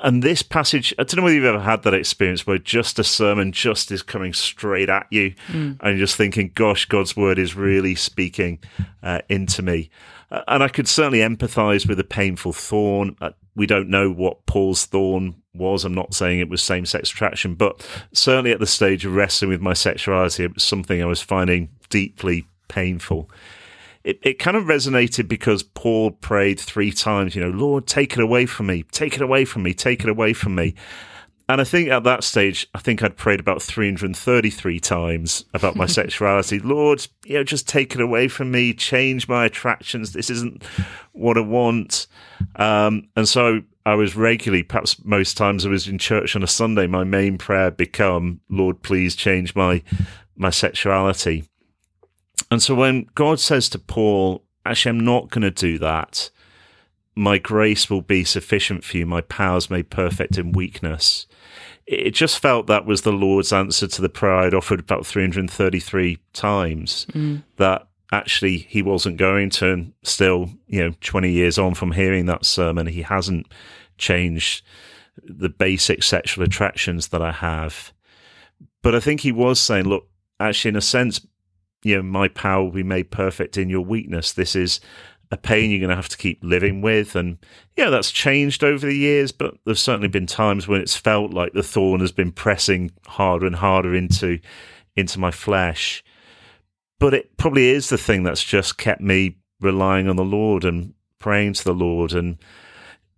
and 0.03 0.23
this 0.23 0.41
passage 0.41 0.93
i 0.97 1.03
don't 1.03 1.17
know 1.17 1.23
whether 1.23 1.35
you've 1.35 1.45
ever 1.45 1.59
had 1.59 1.83
that 1.83 1.93
experience 1.93 2.47
where 2.47 2.57
just 2.57 2.99
a 2.99 3.03
sermon 3.03 3.51
just 3.51 3.91
is 3.91 4.01
coming 4.01 4.33
straight 4.33 4.89
at 4.89 5.05
you 5.09 5.31
mm. 5.47 5.77
and 5.79 5.97
you're 5.97 6.05
just 6.05 6.15
thinking 6.15 6.51
gosh 6.55 6.85
god's 6.85 7.15
word 7.15 7.37
is 7.37 7.55
really 7.55 7.95
speaking 7.95 8.59
uh, 9.01 9.19
into 9.29 9.61
me. 9.61 9.89
Uh, 10.31 10.41
and 10.47 10.63
i 10.63 10.67
could 10.67 10.87
certainly 10.87 11.19
empathize 11.19 11.87
with 11.87 11.99
a 11.99 12.03
painful 12.03 12.53
thorn. 12.53 13.15
Uh, 13.21 13.31
we 13.55 13.65
don't 13.65 13.89
know 13.89 14.09
what 14.09 14.45
paul's 14.45 14.85
thorn 14.85 15.35
was. 15.53 15.85
I'm 15.85 15.93
not 15.93 16.15
saying 16.15 16.39
it 16.39 16.49
was 16.49 16.61
same-sex 16.61 17.11
attraction 17.11 17.55
but 17.55 17.85
certainly 18.13 18.51
at 18.51 18.59
the 18.59 18.67
stage 18.67 19.05
of 19.05 19.13
wrestling 19.13 19.49
with 19.49 19.61
my 19.61 19.73
sexuality 19.73 20.43
it 20.43 20.53
was 20.53 20.63
something 20.63 21.01
i 21.01 21.05
was 21.05 21.21
finding 21.21 21.69
deeply 21.89 22.47
painful 22.69 23.29
it, 24.03 24.19
it 24.21 24.39
kind 24.39 24.57
of 24.57 24.65
resonated 24.65 25.27
because 25.27 25.63
Paul 25.63 26.11
prayed 26.11 26.59
three 26.59 26.91
times, 26.91 27.35
you 27.35 27.43
know, 27.43 27.49
Lord, 27.49 27.87
take 27.87 28.13
it 28.13 28.19
away 28.19 28.45
from 28.45 28.67
me, 28.67 28.83
take 28.91 29.15
it 29.15 29.21
away 29.21 29.45
from 29.45 29.63
me, 29.63 29.73
take 29.73 30.03
it 30.03 30.09
away 30.09 30.33
from 30.33 30.55
me. 30.55 30.75
And 31.49 31.59
I 31.59 31.65
think 31.65 31.89
at 31.89 32.03
that 32.03 32.23
stage, 32.23 32.67
I 32.73 32.79
think 32.79 33.03
I'd 33.03 33.17
prayed 33.17 33.39
about 33.39 33.61
333 33.61 34.79
times 34.79 35.45
about 35.53 35.75
my 35.75 35.85
sexuality. 35.87 36.59
Lord, 36.59 37.05
you 37.25 37.35
know, 37.35 37.43
just 37.43 37.67
take 37.67 37.95
it 37.95 38.01
away 38.01 38.27
from 38.27 38.51
me, 38.51 38.73
change 38.73 39.27
my 39.27 39.45
attractions. 39.45 40.13
This 40.13 40.29
isn't 40.29 40.63
what 41.11 41.37
I 41.37 41.41
want. 41.41 42.07
Um, 42.55 43.09
and 43.15 43.27
so 43.27 43.61
I 43.85 43.95
was 43.95 44.15
regularly, 44.15 44.63
perhaps 44.63 45.03
most 45.03 45.35
times 45.35 45.65
I 45.65 45.69
was 45.69 45.87
in 45.87 45.97
church 45.97 46.35
on 46.35 46.43
a 46.43 46.47
Sunday, 46.47 46.87
my 46.87 47.03
main 47.03 47.37
prayer 47.37 47.71
become, 47.71 48.39
Lord, 48.49 48.81
please 48.81 49.15
change 49.15 49.53
my, 49.53 49.83
my 50.37 50.49
sexuality. 50.49 51.43
And 52.51 52.61
so 52.61 52.75
when 52.75 53.07
God 53.15 53.39
says 53.39 53.69
to 53.69 53.79
Paul, 53.79 54.43
actually, 54.65 54.89
I'm 54.91 55.05
not 55.05 55.29
going 55.29 55.43
to 55.43 55.51
do 55.51 55.77
that, 55.79 56.29
my 57.15 57.37
grace 57.37 57.89
will 57.89 58.01
be 58.01 58.23
sufficient 58.23 58.83
for 58.83 58.97
you, 58.97 59.05
my 59.05 59.21
powers 59.21 59.69
made 59.69 59.89
perfect 59.89 60.37
in 60.37 60.51
weakness. 60.51 61.27
It 61.85 62.11
just 62.11 62.39
felt 62.39 62.67
that 62.67 62.85
was 62.85 63.01
the 63.01 63.11
Lord's 63.11 63.51
answer 63.51 63.87
to 63.87 64.01
the 64.01 64.09
prayer 64.09 64.35
I'd 64.35 64.53
offered 64.53 64.79
about 64.79 65.05
333 65.05 66.17
times. 66.31 67.05
Mm. 67.11 67.43
That 67.57 67.87
actually 68.11 68.57
he 68.57 68.81
wasn't 68.81 69.17
going 69.17 69.49
to, 69.49 69.71
and 69.73 69.93
still, 70.03 70.49
you 70.67 70.83
know, 70.83 70.93
20 71.01 71.31
years 71.31 71.57
on 71.57 71.73
from 71.73 71.91
hearing 71.91 72.25
that 72.27 72.45
sermon, 72.45 72.87
he 72.87 73.01
hasn't 73.01 73.47
changed 73.97 74.63
the 75.23 75.49
basic 75.49 76.03
sexual 76.03 76.43
attractions 76.43 77.09
that 77.09 77.21
I 77.21 77.31
have. 77.31 77.91
But 78.81 78.95
I 78.95 78.99
think 78.99 79.21
he 79.21 79.31
was 79.31 79.59
saying, 79.59 79.85
look, 79.85 80.07
actually, 80.39 80.69
in 80.69 80.75
a 80.75 80.81
sense, 80.81 81.25
you 81.83 81.97
know, 81.97 82.03
my 82.03 82.27
power 82.27 82.63
will 82.63 82.71
be 82.71 82.83
made 82.83 83.11
perfect 83.11 83.57
in 83.57 83.69
your 83.69 83.81
weakness. 83.81 84.33
This 84.33 84.55
is 84.55 84.79
a 85.31 85.37
pain 85.37 85.71
you're 85.71 85.79
going 85.79 85.89
to 85.89 85.95
have 85.95 86.09
to 86.09 86.17
keep 86.17 86.43
living 86.43 86.81
with. 86.81 87.15
And 87.15 87.37
yeah, 87.75 87.89
that's 87.89 88.11
changed 88.11 88.63
over 88.63 88.85
the 88.85 88.95
years, 88.95 89.31
but 89.31 89.55
there's 89.65 89.81
certainly 89.81 90.07
been 90.07 90.27
times 90.27 90.67
when 90.67 90.79
it's 90.79 90.95
felt 90.95 91.31
like 91.31 91.53
the 91.53 91.63
thorn 91.63 92.01
has 92.01 92.11
been 92.11 92.31
pressing 92.31 92.91
harder 93.07 93.45
and 93.45 93.55
harder 93.55 93.93
into 93.95 94.39
into 94.95 95.19
my 95.19 95.31
flesh. 95.31 96.03
But 96.99 97.15
it 97.15 97.35
probably 97.35 97.69
is 97.69 97.89
the 97.89 97.97
thing 97.97 98.23
that's 98.23 98.43
just 98.43 98.77
kept 98.77 99.01
me 99.01 99.37
relying 99.59 100.07
on 100.07 100.15
the 100.15 100.23
Lord 100.23 100.63
and 100.63 100.93
praying 101.17 101.53
to 101.53 101.63
the 101.63 101.73
Lord. 101.73 102.13
And 102.13 102.37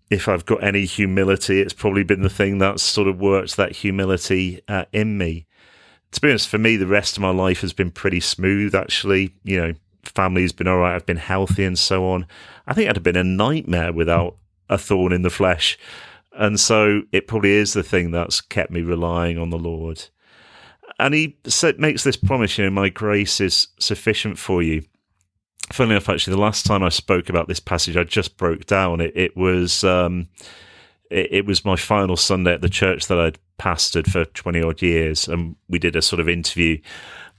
if 0.10 0.30
I've 0.30 0.46
got 0.46 0.64
any 0.64 0.86
humility, 0.86 1.60
it's 1.60 1.74
probably 1.74 2.04
been 2.04 2.22
the 2.22 2.30
thing 2.30 2.60
that's 2.60 2.82
sort 2.82 3.10
of 3.10 3.20
worked 3.20 3.58
that 3.58 3.74
humility 3.74 4.62
uh, 4.70 4.86
in 4.94 5.18
me 5.18 5.45
to 6.16 6.22
be 6.22 6.30
honest, 6.30 6.48
for 6.48 6.58
me, 6.58 6.78
the 6.78 6.88
rest 6.88 7.18
of 7.18 7.22
my 7.22 7.30
life 7.30 7.60
has 7.62 7.74
been 7.74 7.92
pretty 7.92 8.22
smooth. 8.22 8.74
Actually, 8.74 9.34
you 9.44 9.58
know, 9.58 9.74
family's 10.04 10.54
been 10.54 10.68
all 10.68 10.78
right. 10.78 10.96
I've 10.96 11.06
been 11.06 11.18
healthy 11.18 11.66
and 11.66 11.78
so 11.78 12.08
on. 12.08 12.26
I 12.66 12.74
think 12.74 12.86
it'd 12.86 12.96
have 12.96 13.04
been 13.04 13.18
a 13.18 13.24
nightmare 13.24 13.92
without 13.92 14.38
a 14.70 14.78
thorn 14.78 15.12
in 15.12 15.24
the 15.24 15.30
flesh. 15.30 15.78
And 16.32 16.58
so 16.58 17.02
it 17.12 17.28
probably 17.28 17.52
is 17.52 17.74
the 17.74 17.84
thing 17.84 18.12
that's 18.12 18.40
kept 18.40 18.72
me 18.72 18.82
relying 18.82 19.38
on 19.38 19.50
the 19.50 19.58
Lord. 19.58 20.06
And 21.00 21.14
he 21.14 21.38
said, 21.46 21.80
makes 21.80 22.06
this 22.06 22.16
promise, 22.16 22.58
you 22.58 22.64
know, 22.64 22.72
my 22.72 22.88
grace 22.88 23.42
is 23.42 23.68
sufficient 23.80 24.38
for 24.40 24.64
you. 24.64 24.84
Funnily 25.74 25.96
enough, 25.96 26.08
actually, 26.08 26.36
the 26.36 26.42
last 26.42 26.66
time 26.66 26.82
I 26.82 26.90
spoke 26.90 27.28
about 27.28 27.50
this 27.50 27.60
passage, 27.60 27.98
I 27.98 28.06
just 28.06 28.38
broke 28.38 28.66
down. 28.68 29.02
It, 29.02 29.12
it 29.16 29.36
was 29.36 29.84
um, 29.84 30.30
it, 31.10 31.28
it, 31.32 31.46
was 31.46 31.66
my 31.66 31.76
final 31.76 32.16
Sunday 32.16 32.54
at 32.54 32.62
the 32.62 32.70
church 32.70 33.08
that 33.08 33.20
I'd 33.20 33.40
pastored 33.58 34.10
for 34.10 34.26
20 34.26 34.62
odd 34.62 34.82
years. 34.82 35.28
And 35.28 35.56
we 35.70 35.80
did 35.80 35.96
a 35.96 36.02
sort 36.02 36.20
of 36.20 36.30
interview. 36.30 36.80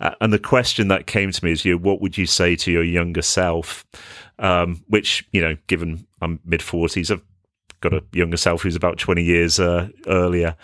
Uh, 0.00 0.14
and 0.20 0.32
the 0.32 0.38
question 0.38 0.88
that 0.88 1.06
came 1.06 1.30
to 1.30 1.44
me 1.44 1.52
is, 1.52 1.64
you 1.64 1.74
know, 1.74 1.82
what 1.82 2.00
would 2.00 2.18
you 2.18 2.26
say 2.26 2.56
to 2.56 2.70
your 2.70 2.84
younger 2.84 3.22
self? 3.22 3.84
Um, 4.38 4.84
which, 4.88 5.26
you 5.32 5.40
know, 5.40 5.56
given 5.66 6.06
I'm 6.20 6.40
mid 6.44 6.60
40s, 6.60 7.10
I've 7.10 7.22
got 7.80 7.94
a 7.94 8.02
younger 8.12 8.36
self 8.36 8.62
who's 8.62 8.76
about 8.76 8.98
20 8.98 9.22
years 9.22 9.58
uh, 9.58 9.88
earlier. 10.06 10.56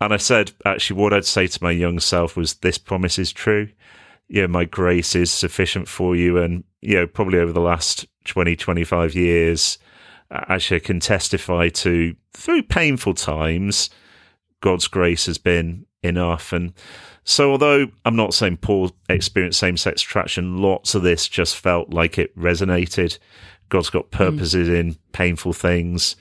And 0.00 0.12
I 0.12 0.16
said, 0.16 0.52
actually, 0.64 1.00
what 1.00 1.12
I'd 1.12 1.24
say 1.24 1.46
to 1.46 1.62
my 1.62 1.70
young 1.70 2.00
self 2.00 2.36
was, 2.36 2.54
this 2.54 2.78
promise 2.78 3.18
is 3.18 3.32
true. 3.32 3.68
Yeah, 4.28 4.46
my 4.46 4.64
grace 4.64 5.14
is 5.14 5.30
sufficient 5.30 5.88
for 5.88 6.16
you. 6.16 6.38
And, 6.38 6.64
you 6.80 6.94
know, 6.94 7.06
probably 7.06 7.38
over 7.38 7.52
the 7.52 7.60
last 7.60 8.06
20, 8.24 8.56
25 8.56 9.14
years, 9.14 9.78
actually 10.32 10.80
can 10.80 11.00
testify 11.00 11.68
to 11.68 12.14
through 12.32 12.62
painful 12.62 13.14
times, 13.14 13.90
God's 14.62 14.88
grace 14.88 15.26
has 15.26 15.36
been 15.36 15.84
enough. 16.02 16.54
And 16.54 16.72
so, 17.24 17.50
although 17.50 17.88
I'm 18.06 18.16
not 18.16 18.32
saying 18.32 18.58
Paul 18.58 18.92
experienced 19.10 19.58
same 19.58 19.76
sex 19.76 20.02
attraction, 20.02 20.56
lots 20.56 20.94
of 20.94 21.02
this 21.02 21.28
just 21.28 21.56
felt 21.56 21.90
like 21.90 22.16
it 22.16 22.34
resonated. 22.36 23.18
God's 23.68 23.90
got 23.90 24.06
hmm. 24.06 24.16
purposes 24.16 24.68
mm. 24.68 24.78
in 24.78 24.96
painful 25.12 25.52
things, 25.52 26.16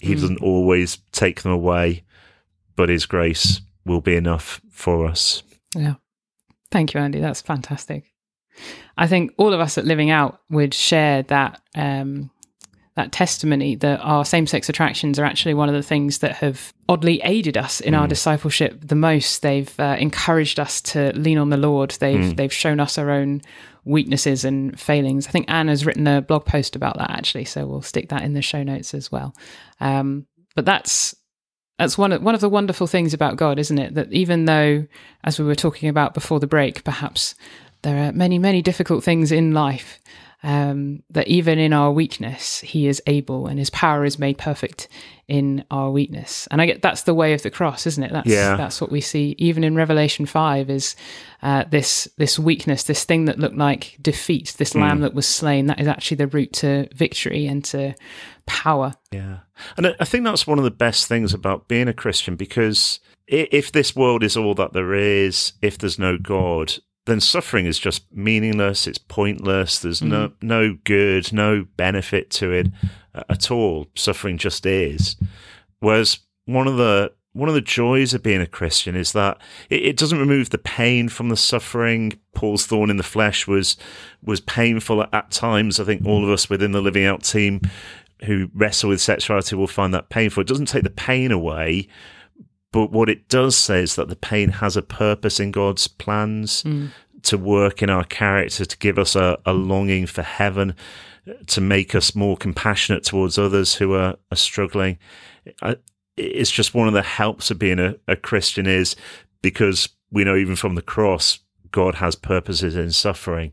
He 0.00 0.14
mm. 0.14 0.20
doesn't 0.20 0.42
always 0.42 0.98
take 1.12 1.42
them 1.42 1.52
away. 1.52 2.04
but 2.76 2.90
His 2.90 3.06
grace 3.06 3.62
will 3.84 4.00
be 4.00 4.14
enough 4.14 4.60
for 4.70 5.06
us. 5.06 5.42
Yeah. 5.74 5.94
Thank 6.70 6.94
you, 6.94 7.00
Andy. 7.00 7.20
That's 7.20 7.40
fantastic. 7.40 8.04
I 8.96 9.06
think 9.06 9.32
all 9.36 9.52
of 9.52 9.60
us 9.60 9.78
at 9.78 9.84
Living 9.84 10.10
Out 10.10 10.40
would 10.50 10.74
share 10.74 11.22
that 11.24 11.60
um, 11.74 12.30
that 12.98 13.12
testimony 13.12 13.76
that 13.76 14.00
our 14.00 14.24
same 14.24 14.44
sex 14.44 14.68
attractions 14.68 15.20
are 15.20 15.24
actually 15.24 15.54
one 15.54 15.68
of 15.68 15.74
the 15.74 15.84
things 15.84 16.18
that 16.18 16.32
have 16.32 16.72
oddly 16.88 17.20
aided 17.22 17.56
us 17.56 17.80
in 17.80 17.94
mm. 17.94 17.98
our 17.98 18.08
discipleship 18.08 18.76
the 18.82 18.96
most. 18.96 19.40
They've 19.40 19.72
uh, 19.78 19.96
encouraged 20.00 20.58
us 20.58 20.80
to 20.82 21.12
lean 21.14 21.38
on 21.38 21.50
the 21.50 21.56
Lord. 21.56 21.92
They've 22.00 22.18
mm. 22.18 22.36
they've 22.36 22.52
shown 22.52 22.80
us 22.80 22.98
our 22.98 23.10
own 23.10 23.40
weaknesses 23.84 24.44
and 24.44 24.78
failings. 24.78 25.28
I 25.28 25.30
think 25.30 25.48
Anne 25.48 25.68
has 25.68 25.86
written 25.86 26.08
a 26.08 26.20
blog 26.20 26.44
post 26.44 26.74
about 26.74 26.98
that 26.98 27.10
actually, 27.10 27.44
so 27.44 27.64
we'll 27.66 27.82
stick 27.82 28.08
that 28.08 28.22
in 28.22 28.32
the 28.32 28.42
show 28.42 28.64
notes 28.64 28.92
as 28.94 29.12
well. 29.12 29.32
Um, 29.80 30.26
but 30.56 30.64
that's 30.64 31.14
that's 31.78 31.96
one 31.96 32.10
of, 32.10 32.20
one 32.20 32.34
of 32.34 32.40
the 32.40 32.48
wonderful 32.48 32.88
things 32.88 33.14
about 33.14 33.36
God, 33.36 33.60
isn't 33.60 33.78
it? 33.78 33.94
That 33.94 34.12
even 34.12 34.46
though, 34.46 34.88
as 35.22 35.38
we 35.38 35.44
were 35.44 35.54
talking 35.54 35.88
about 35.88 36.14
before 36.14 36.40
the 36.40 36.48
break, 36.48 36.82
perhaps 36.82 37.36
there 37.82 38.08
are 38.08 38.12
many, 38.12 38.40
many 38.40 38.60
difficult 38.60 39.04
things 39.04 39.30
in 39.30 39.54
life, 39.54 40.00
um, 40.42 41.02
that 41.10 41.26
even 41.26 41.58
in 41.58 41.72
our 41.72 41.90
weakness, 41.90 42.60
he 42.60 42.86
is 42.86 43.02
able 43.06 43.48
and 43.48 43.58
his 43.58 43.70
power 43.70 44.04
is 44.04 44.18
made 44.18 44.38
perfect 44.38 44.88
in 45.26 45.64
our 45.70 45.90
weakness. 45.90 46.46
And 46.50 46.62
I 46.62 46.66
get 46.66 46.80
that's 46.80 47.02
the 47.02 47.14
way 47.14 47.32
of 47.32 47.42
the 47.42 47.50
cross, 47.50 47.86
isn't 47.86 48.02
it? 48.02 48.12
That's, 48.12 48.28
yeah. 48.28 48.56
that's 48.56 48.80
what 48.80 48.92
we 48.92 49.00
see 49.00 49.34
even 49.38 49.64
in 49.64 49.74
Revelation 49.74 50.26
5 50.26 50.70
is 50.70 50.94
uh, 51.42 51.64
this, 51.70 52.08
this 52.18 52.38
weakness, 52.38 52.84
this 52.84 53.04
thing 53.04 53.24
that 53.24 53.38
looked 53.38 53.56
like 53.56 53.98
defeat, 54.00 54.54
this 54.58 54.74
mm. 54.74 54.80
lamb 54.80 55.00
that 55.00 55.14
was 55.14 55.26
slain. 55.26 55.66
That 55.66 55.80
is 55.80 55.88
actually 55.88 56.18
the 56.18 56.28
route 56.28 56.52
to 56.54 56.88
victory 56.94 57.46
and 57.46 57.64
to 57.66 57.94
power. 58.46 58.94
Yeah. 59.10 59.38
And 59.76 59.94
I 59.98 60.04
think 60.04 60.24
that's 60.24 60.46
one 60.46 60.58
of 60.58 60.64
the 60.64 60.70
best 60.70 61.08
things 61.08 61.34
about 61.34 61.66
being 61.66 61.88
a 61.88 61.92
Christian 61.92 62.36
because 62.36 63.00
if 63.26 63.72
this 63.72 63.94
world 63.94 64.22
is 64.22 64.36
all 64.36 64.54
that 64.54 64.72
there 64.72 64.94
is, 64.94 65.52
if 65.60 65.76
there's 65.78 65.98
no 65.98 66.16
God, 66.16 66.74
then 67.08 67.20
suffering 67.20 67.66
is 67.66 67.78
just 67.78 68.04
meaningless. 68.12 68.86
It's 68.86 68.98
pointless. 68.98 69.78
There's 69.78 70.00
mm 70.00 70.08
no 70.08 70.32
no 70.40 70.78
good, 70.84 71.32
no 71.32 71.66
benefit 71.76 72.30
to 72.30 72.52
it 72.52 72.68
uh, 73.14 73.24
at 73.28 73.50
all. 73.50 73.88
Suffering 73.94 74.38
just 74.38 74.66
is. 74.66 75.16
Whereas 75.80 76.20
one 76.44 76.66
of 76.66 76.76
the 76.76 77.12
one 77.32 77.48
of 77.48 77.54
the 77.54 77.60
joys 77.60 78.14
of 78.14 78.22
being 78.22 78.40
a 78.40 78.46
Christian 78.46 78.96
is 78.96 79.12
that 79.12 79.38
it, 79.70 79.82
it, 79.82 79.96
doesn't 79.96 80.18
remove 80.18 80.50
the 80.50 80.58
pain 80.58 81.08
from 81.08 81.28
the 81.28 81.36
suffering. 81.36 82.18
Paul's 82.34 82.66
thorn 82.66 82.90
in 82.90 82.96
the 82.96 83.02
flesh 83.02 83.46
was 83.46 83.76
was 84.22 84.40
painful 84.40 85.02
at, 85.02 85.14
at 85.14 85.30
times. 85.30 85.78
I 85.78 85.84
think 85.84 86.04
all 86.04 86.24
of 86.24 86.30
us 86.30 86.50
within 86.50 86.72
the 86.72 86.80
Living 86.80 87.04
Out 87.04 87.22
team 87.22 87.60
who 88.24 88.50
wrestle 88.54 88.90
with 88.90 89.00
sexuality 89.00 89.54
will 89.54 89.68
find 89.68 89.94
that 89.94 90.08
painful. 90.08 90.40
It 90.40 90.48
doesn't 90.48 90.66
take 90.66 90.82
the 90.82 90.90
pain 90.90 91.30
away, 91.30 91.88
but 92.72 92.92
what 92.92 93.08
it 93.08 93.28
does 93.28 93.56
say 93.56 93.82
is 93.82 93.96
that 93.96 94.08
the 94.08 94.16
pain 94.16 94.50
has 94.50 94.76
a 94.76 94.82
purpose 94.82 95.40
in 95.40 95.50
God's 95.50 95.88
plans 95.88 96.62
mm. 96.62 96.90
to 97.22 97.38
work 97.38 97.82
in 97.82 97.88
our 97.88 98.04
character, 98.04 98.64
to 98.64 98.78
give 98.78 98.98
us 98.98 99.16
a, 99.16 99.38
a, 99.46 99.52
longing 99.52 100.06
for 100.06 100.22
heaven, 100.22 100.74
to 101.46 101.60
make 101.60 101.94
us 101.94 102.14
more 102.14 102.36
compassionate 102.36 103.04
towards 103.04 103.38
others 103.38 103.74
who 103.76 103.94
are, 103.94 104.16
are 104.30 104.36
struggling. 104.36 104.98
It's 106.16 106.50
just 106.50 106.74
one 106.74 106.88
of 106.88 106.94
the 106.94 107.02
helps 107.02 107.50
of 107.50 107.58
being 107.58 107.78
a, 107.78 107.96
a 108.06 108.16
Christian 108.16 108.66
is 108.66 108.96
because 109.40 109.88
we 110.10 110.24
know 110.24 110.36
even 110.36 110.56
from 110.56 110.74
the 110.74 110.82
cross, 110.82 111.38
God 111.70 111.96
has 111.96 112.14
purposes 112.16 112.76
in 112.76 112.92
suffering. 112.92 113.52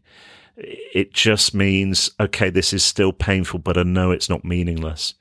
It 0.57 1.13
just 1.13 1.53
means, 1.53 2.09
okay, 2.19 2.49
this 2.49 2.73
is 2.73 2.83
still 2.83 3.11
painful, 3.13 3.59
but 3.59 3.77
I 3.77 3.83
know 3.83 4.11
it's 4.11 4.29
not 4.29 4.45
meaningless. 4.45 5.13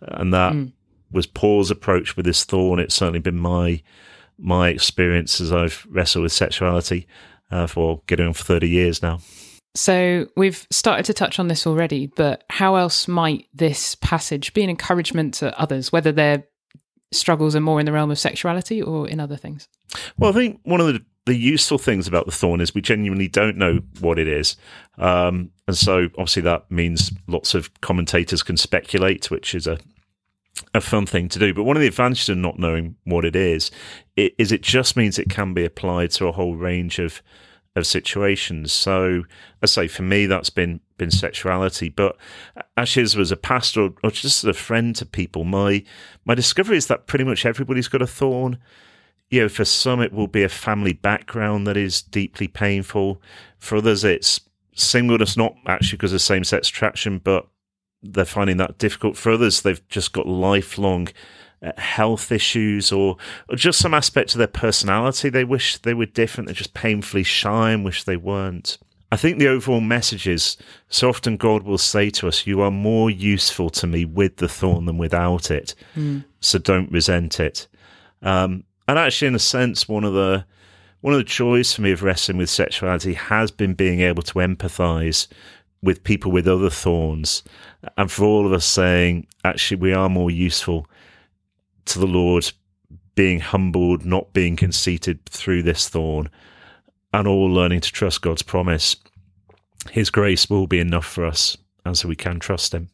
And 0.00 0.32
that 0.32 0.52
mm 0.54 0.72
was 1.12 1.26
Paul's 1.26 1.70
approach 1.70 2.16
with 2.16 2.26
this 2.26 2.44
thorn. 2.44 2.78
It's 2.78 2.94
certainly 2.94 3.20
been 3.20 3.38
my 3.38 3.82
my 4.38 4.68
experience 4.68 5.40
as 5.40 5.52
I've 5.52 5.86
wrestled 5.90 6.22
with 6.24 6.32
sexuality 6.32 7.06
uh, 7.50 7.66
for 7.66 8.02
getting 8.06 8.26
on 8.26 8.32
for 8.32 8.44
thirty 8.44 8.68
years 8.68 9.02
now. 9.02 9.20
So 9.74 10.26
we've 10.36 10.66
started 10.70 11.06
to 11.06 11.14
touch 11.14 11.38
on 11.38 11.48
this 11.48 11.66
already, 11.66 12.06
but 12.06 12.44
how 12.50 12.74
else 12.74 13.08
might 13.08 13.46
this 13.54 13.94
passage 13.96 14.52
be 14.52 14.62
an 14.62 14.68
encouragement 14.68 15.34
to 15.34 15.58
others, 15.58 15.90
whether 15.90 16.12
their 16.12 16.44
struggles 17.10 17.56
are 17.56 17.60
more 17.60 17.80
in 17.80 17.86
the 17.86 17.92
realm 17.92 18.10
of 18.10 18.18
sexuality 18.18 18.82
or 18.82 19.08
in 19.08 19.18
other 19.18 19.36
things? 19.36 19.68
Well, 20.18 20.30
I 20.30 20.34
think 20.34 20.60
one 20.64 20.80
of 20.80 20.88
the 20.88 21.04
the 21.24 21.36
useful 21.36 21.78
things 21.78 22.08
about 22.08 22.26
the 22.26 22.32
thorn 22.32 22.60
is 22.60 22.74
we 22.74 22.80
genuinely 22.80 23.28
don't 23.28 23.56
know 23.56 23.80
what 24.00 24.18
it 24.18 24.26
is. 24.26 24.56
Um, 24.98 25.50
and 25.68 25.76
so 25.76 26.08
obviously 26.18 26.42
that 26.42 26.68
means 26.70 27.12
lots 27.28 27.54
of 27.54 27.80
commentators 27.80 28.42
can 28.42 28.56
speculate, 28.56 29.30
which 29.30 29.54
is 29.54 29.66
a, 29.66 29.78
a 30.74 30.80
fun 30.80 31.06
thing 31.06 31.28
to 31.30 31.38
do. 31.38 31.54
But 31.54 31.64
one 31.64 31.76
of 31.76 31.80
the 31.80 31.86
advantages 31.86 32.28
of 32.28 32.38
not 32.38 32.58
knowing 32.58 32.96
what 33.04 33.24
it 33.24 33.36
is, 33.36 33.70
it, 34.16 34.34
is 34.38 34.52
it 34.52 34.62
just 34.62 34.96
means 34.96 35.18
it 35.18 35.30
can 35.30 35.54
be 35.54 35.64
applied 35.64 36.10
to 36.12 36.26
a 36.26 36.32
whole 36.32 36.56
range 36.56 36.98
of 36.98 37.22
of 37.74 37.86
situations. 37.86 38.70
So, 38.70 39.22
I 39.62 39.66
say 39.66 39.88
for 39.88 40.02
me, 40.02 40.26
that's 40.26 40.50
been 40.50 40.80
been 40.98 41.10
sexuality. 41.10 41.88
But 41.88 42.16
actually, 42.76 43.02
as 43.02 43.16
was 43.16 43.32
a 43.32 43.36
pastor 43.36 43.90
or 44.02 44.10
just 44.10 44.44
as 44.44 44.48
a 44.48 44.52
friend 44.52 44.94
to 44.96 45.06
people, 45.06 45.44
my 45.44 45.82
my 46.24 46.34
discovery 46.34 46.76
is 46.76 46.86
that 46.88 47.06
pretty 47.06 47.24
much 47.24 47.46
everybody's 47.46 47.88
got 47.88 48.02
a 48.02 48.06
thorn. 48.06 48.58
You 49.30 49.42
know, 49.42 49.48
for 49.48 49.64
some, 49.64 50.02
it 50.02 50.12
will 50.12 50.26
be 50.26 50.42
a 50.42 50.48
family 50.50 50.92
background 50.92 51.66
that 51.66 51.76
is 51.78 52.02
deeply 52.02 52.48
painful. 52.48 53.22
For 53.58 53.76
others, 53.76 54.04
it's 54.04 54.40
singleness, 54.74 55.36
not 55.36 55.54
actually 55.66 55.96
because 55.96 56.12
of 56.12 56.20
same 56.20 56.44
sex 56.44 56.68
attraction, 56.68 57.18
but 57.18 57.48
they're 58.02 58.24
finding 58.24 58.56
that 58.58 58.78
difficult. 58.78 59.16
For 59.16 59.32
others, 59.32 59.62
they've 59.62 59.86
just 59.88 60.12
got 60.12 60.26
lifelong 60.26 61.08
uh, 61.62 61.72
health 61.78 62.32
issues 62.32 62.90
or, 62.90 63.16
or 63.48 63.56
just 63.56 63.78
some 63.78 63.94
aspect 63.94 64.32
of 64.34 64.38
their 64.38 64.46
personality 64.48 65.28
they 65.28 65.44
wish 65.44 65.78
they 65.78 65.94
were 65.94 66.06
different. 66.06 66.48
They're 66.48 66.54
just 66.54 66.74
painfully 66.74 67.22
shy 67.22 67.70
and 67.70 67.84
wish 67.84 68.04
they 68.04 68.16
weren't. 68.16 68.78
I 69.12 69.16
think 69.16 69.38
the 69.38 69.48
overall 69.48 69.82
message 69.82 70.26
is 70.26 70.56
so 70.88 71.10
often 71.10 71.36
God 71.36 71.64
will 71.64 71.78
say 71.78 72.08
to 72.10 72.28
us, 72.28 72.46
You 72.46 72.62
are 72.62 72.70
more 72.70 73.10
useful 73.10 73.68
to 73.70 73.86
me 73.86 74.06
with 74.06 74.38
the 74.38 74.48
thorn 74.48 74.86
than 74.86 74.96
without 74.96 75.50
it. 75.50 75.74
Mm. 75.94 76.24
So 76.40 76.58
don't 76.58 76.90
resent 76.90 77.38
it. 77.38 77.68
Um, 78.22 78.64
and 78.88 78.98
actually, 78.98 79.28
in 79.28 79.34
a 79.34 79.38
sense, 79.38 79.86
one 79.86 80.04
of 80.04 80.14
the 80.14 80.44
one 81.02 81.12
of 81.12 81.18
the 81.18 81.24
joys 81.24 81.72
for 81.72 81.82
me 81.82 81.90
of 81.90 82.02
wrestling 82.02 82.38
with 82.38 82.48
sexuality 82.48 83.14
has 83.14 83.50
been 83.50 83.74
being 83.74 84.00
able 84.00 84.22
to 84.22 84.34
empathize 84.34 85.26
with 85.82 86.04
people 86.04 86.30
with 86.30 86.46
other 86.46 86.70
thorns, 86.70 87.42
and 87.96 88.10
for 88.10 88.24
all 88.24 88.46
of 88.46 88.52
us 88.52 88.64
saying, 88.64 89.26
actually, 89.44 89.80
we 89.80 89.92
are 89.92 90.08
more 90.08 90.30
useful 90.30 90.86
to 91.86 91.98
the 91.98 92.06
Lord 92.06 92.52
being 93.14 93.40
humbled, 93.40 94.04
not 94.04 94.32
being 94.32 94.56
conceited 94.56 95.24
through 95.26 95.62
this 95.64 95.88
thorn, 95.88 96.30
and 97.12 97.26
all 97.26 97.46
learning 97.46 97.80
to 97.80 97.92
trust 97.92 98.22
God's 98.22 98.42
promise. 98.42 98.96
His 99.90 100.10
grace 100.10 100.48
will 100.48 100.66
be 100.66 100.78
enough 100.78 101.06
for 101.06 101.26
us, 101.26 101.56
and 101.84 101.98
so 101.98 102.08
we 102.08 102.16
can 102.16 102.38
trust 102.38 102.72
Him. 102.72 102.88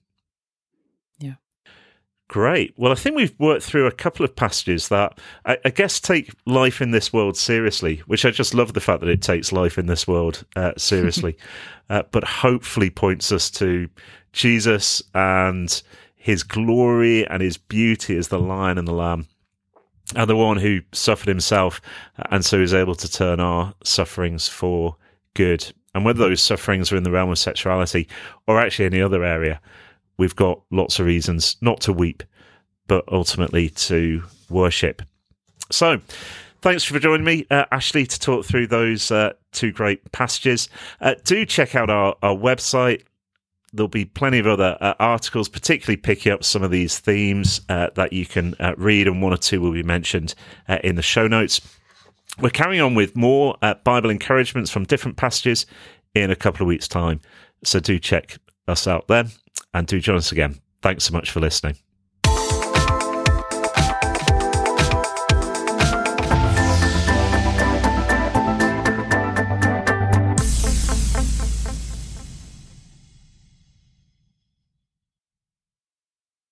Great. 2.29 2.75
Well, 2.77 2.93
I 2.93 2.95
think 2.95 3.17
we've 3.17 3.35
worked 3.38 3.62
through 3.62 3.87
a 3.87 3.93
couple 3.93 4.23
of 4.23 4.37
passages 4.37 4.88
that 4.88 5.19
I, 5.47 5.57
I, 5.64 5.71
guess 5.71 5.99
take 5.99 6.31
life 6.45 6.83
in 6.83 6.91
this 6.91 7.11
world 7.11 7.38
seriously, 7.38 8.03
which 8.07 8.27
I 8.27 8.31
just 8.31 8.53
love 8.53 8.75
the 8.75 8.83
fact 8.83 9.01
that 9.01 9.09
it 9.09 9.23
takes 9.23 9.51
life 9.51 9.79
in 9.79 9.87
this 9.87 10.07
world 10.07 10.45
uh, 10.55 10.73
seriously, 10.77 11.38
uh, 11.91 12.03
but 12.11 12.25
hopefully 12.25 12.91
points 12.91 13.33
us 13.33 13.51
to 13.53 13.88
Jesus 14.35 15.03
and 15.14 15.83
his 16.17 16.43
glory 16.43 17.27
and 17.27 17.41
his 17.41 17.57
beauty 17.57 18.19
as 18.19 18.29
the 18.29 18.38
lion 18.38 18.77
and 18.77 18.87
the 18.87 18.93
lamb, 18.93 19.27
and 20.14 20.29
the 20.29 20.37
one 20.37 20.59
who 20.59 20.81
suffered 20.93 21.29
himself 21.29 21.81
and 22.31 22.45
so 22.45 22.61
is 22.61 22.75
able 22.75 22.95
to 22.97 23.11
turn 23.11 23.41
our 23.41 23.73
sufferings 23.85 24.47
for 24.47 24.97
good. 25.33 25.73
And 25.95 26.05
whether 26.05 26.19
those 26.19 26.43
sufferings 26.43 26.93
are 26.93 26.97
in 26.97 27.05
the 27.05 27.11
realm 27.11 27.31
of 27.31 27.38
sexuality 27.38 28.07
or 28.47 28.61
actually 28.61 28.85
any 28.85 29.01
other 29.01 29.25
area, 29.25 29.62
we've 30.19 30.37
got 30.37 30.61
lots 30.71 30.99
of 30.99 31.07
reasons 31.07 31.57
not 31.61 31.81
to 31.83 31.93
weep, 31.93 32.23
but 32.87 33.05
ultimately 33.11 33.71
to 33.71 34.25
worship. 34.51 35.03
So, 35.71 36.01
thanks 36.61 36.85
for 36.85 36.99
joining 36.99 37.25
me, 37.25 37.47
uh, 37.51 37.65
Ashleigh, 37.73 38.09
to 38.09 38.21
talk 38.21 38.45
through 38.45 38.67
those 38.67 39.11
uh, 39.11 39.33
two 39.53 39.73
great 39.73 40.11
passages. 40.13 40.69
Uh, 41.01 41.15
do 41.25 41.47
check 41.47 41.75
out 41.75 41.89
our, 41.89 42.17
our 42.23 42.35
website. 42.35 43.05
There'll 43.73 43.89
be 43.89 44.07
plenty 44.07 44.39
of 44.39 44.47
other 44.47 44.77
uh, 44.81 44.95
articles, 44.99 45.49
particularly 45.49 45.99
picking 45.99 46.33
up 46.33 46.43
some 46.43 46.63
of 46.63 46.71
these 46.71 46.99
themes 46.99 47.61
uh, 47.69 47.91
that 47.95 48.13
you 48.13 48.25
can 48.27 48.55
uh, 48.59 48.75
read, 48.77 49.07
and 49.07 49.23
one 49.23 49.33
or 49.33 49.37
two 49.37 49.61
will 49.61 49.73
be 49.73 49.83
mentioned 49.83 50.35
in 50.83 50.97
the 50.97 51.03
show 51.03 51.29
notes. 51.29 51.61
We're 52.41 52.51
carrying 52.51 52.81
on 52.81 52.95
with 52.95 53.15
more 53.15 53.57
Bible 53.85 54.11
encouragements 54.11 54.71
from 54.71 54.85
different 54.85 55.17
passages 55.17 55.67
in 56.15 56.31
a 56.31 56.37
couple 56.37 56.63
of 56.63 56.69
weeks' 56.69 56.89
time. 56.89 57.21
So 57.65 57.81
do 57.81 57.99
check 57.99 58.39
us 58.69 58.87
out 58.87 59.09
then 59.09 59.33
and 59.75 59.87
do 59.87 60.01
join 60.01 60.16
us 60.16 60.33
again. 60.33 60.61
Thanks 60.83 61.05
so 61.05 61.12
much 61.12 61.31
for 61.31 61.40
listening. 61.40 61.77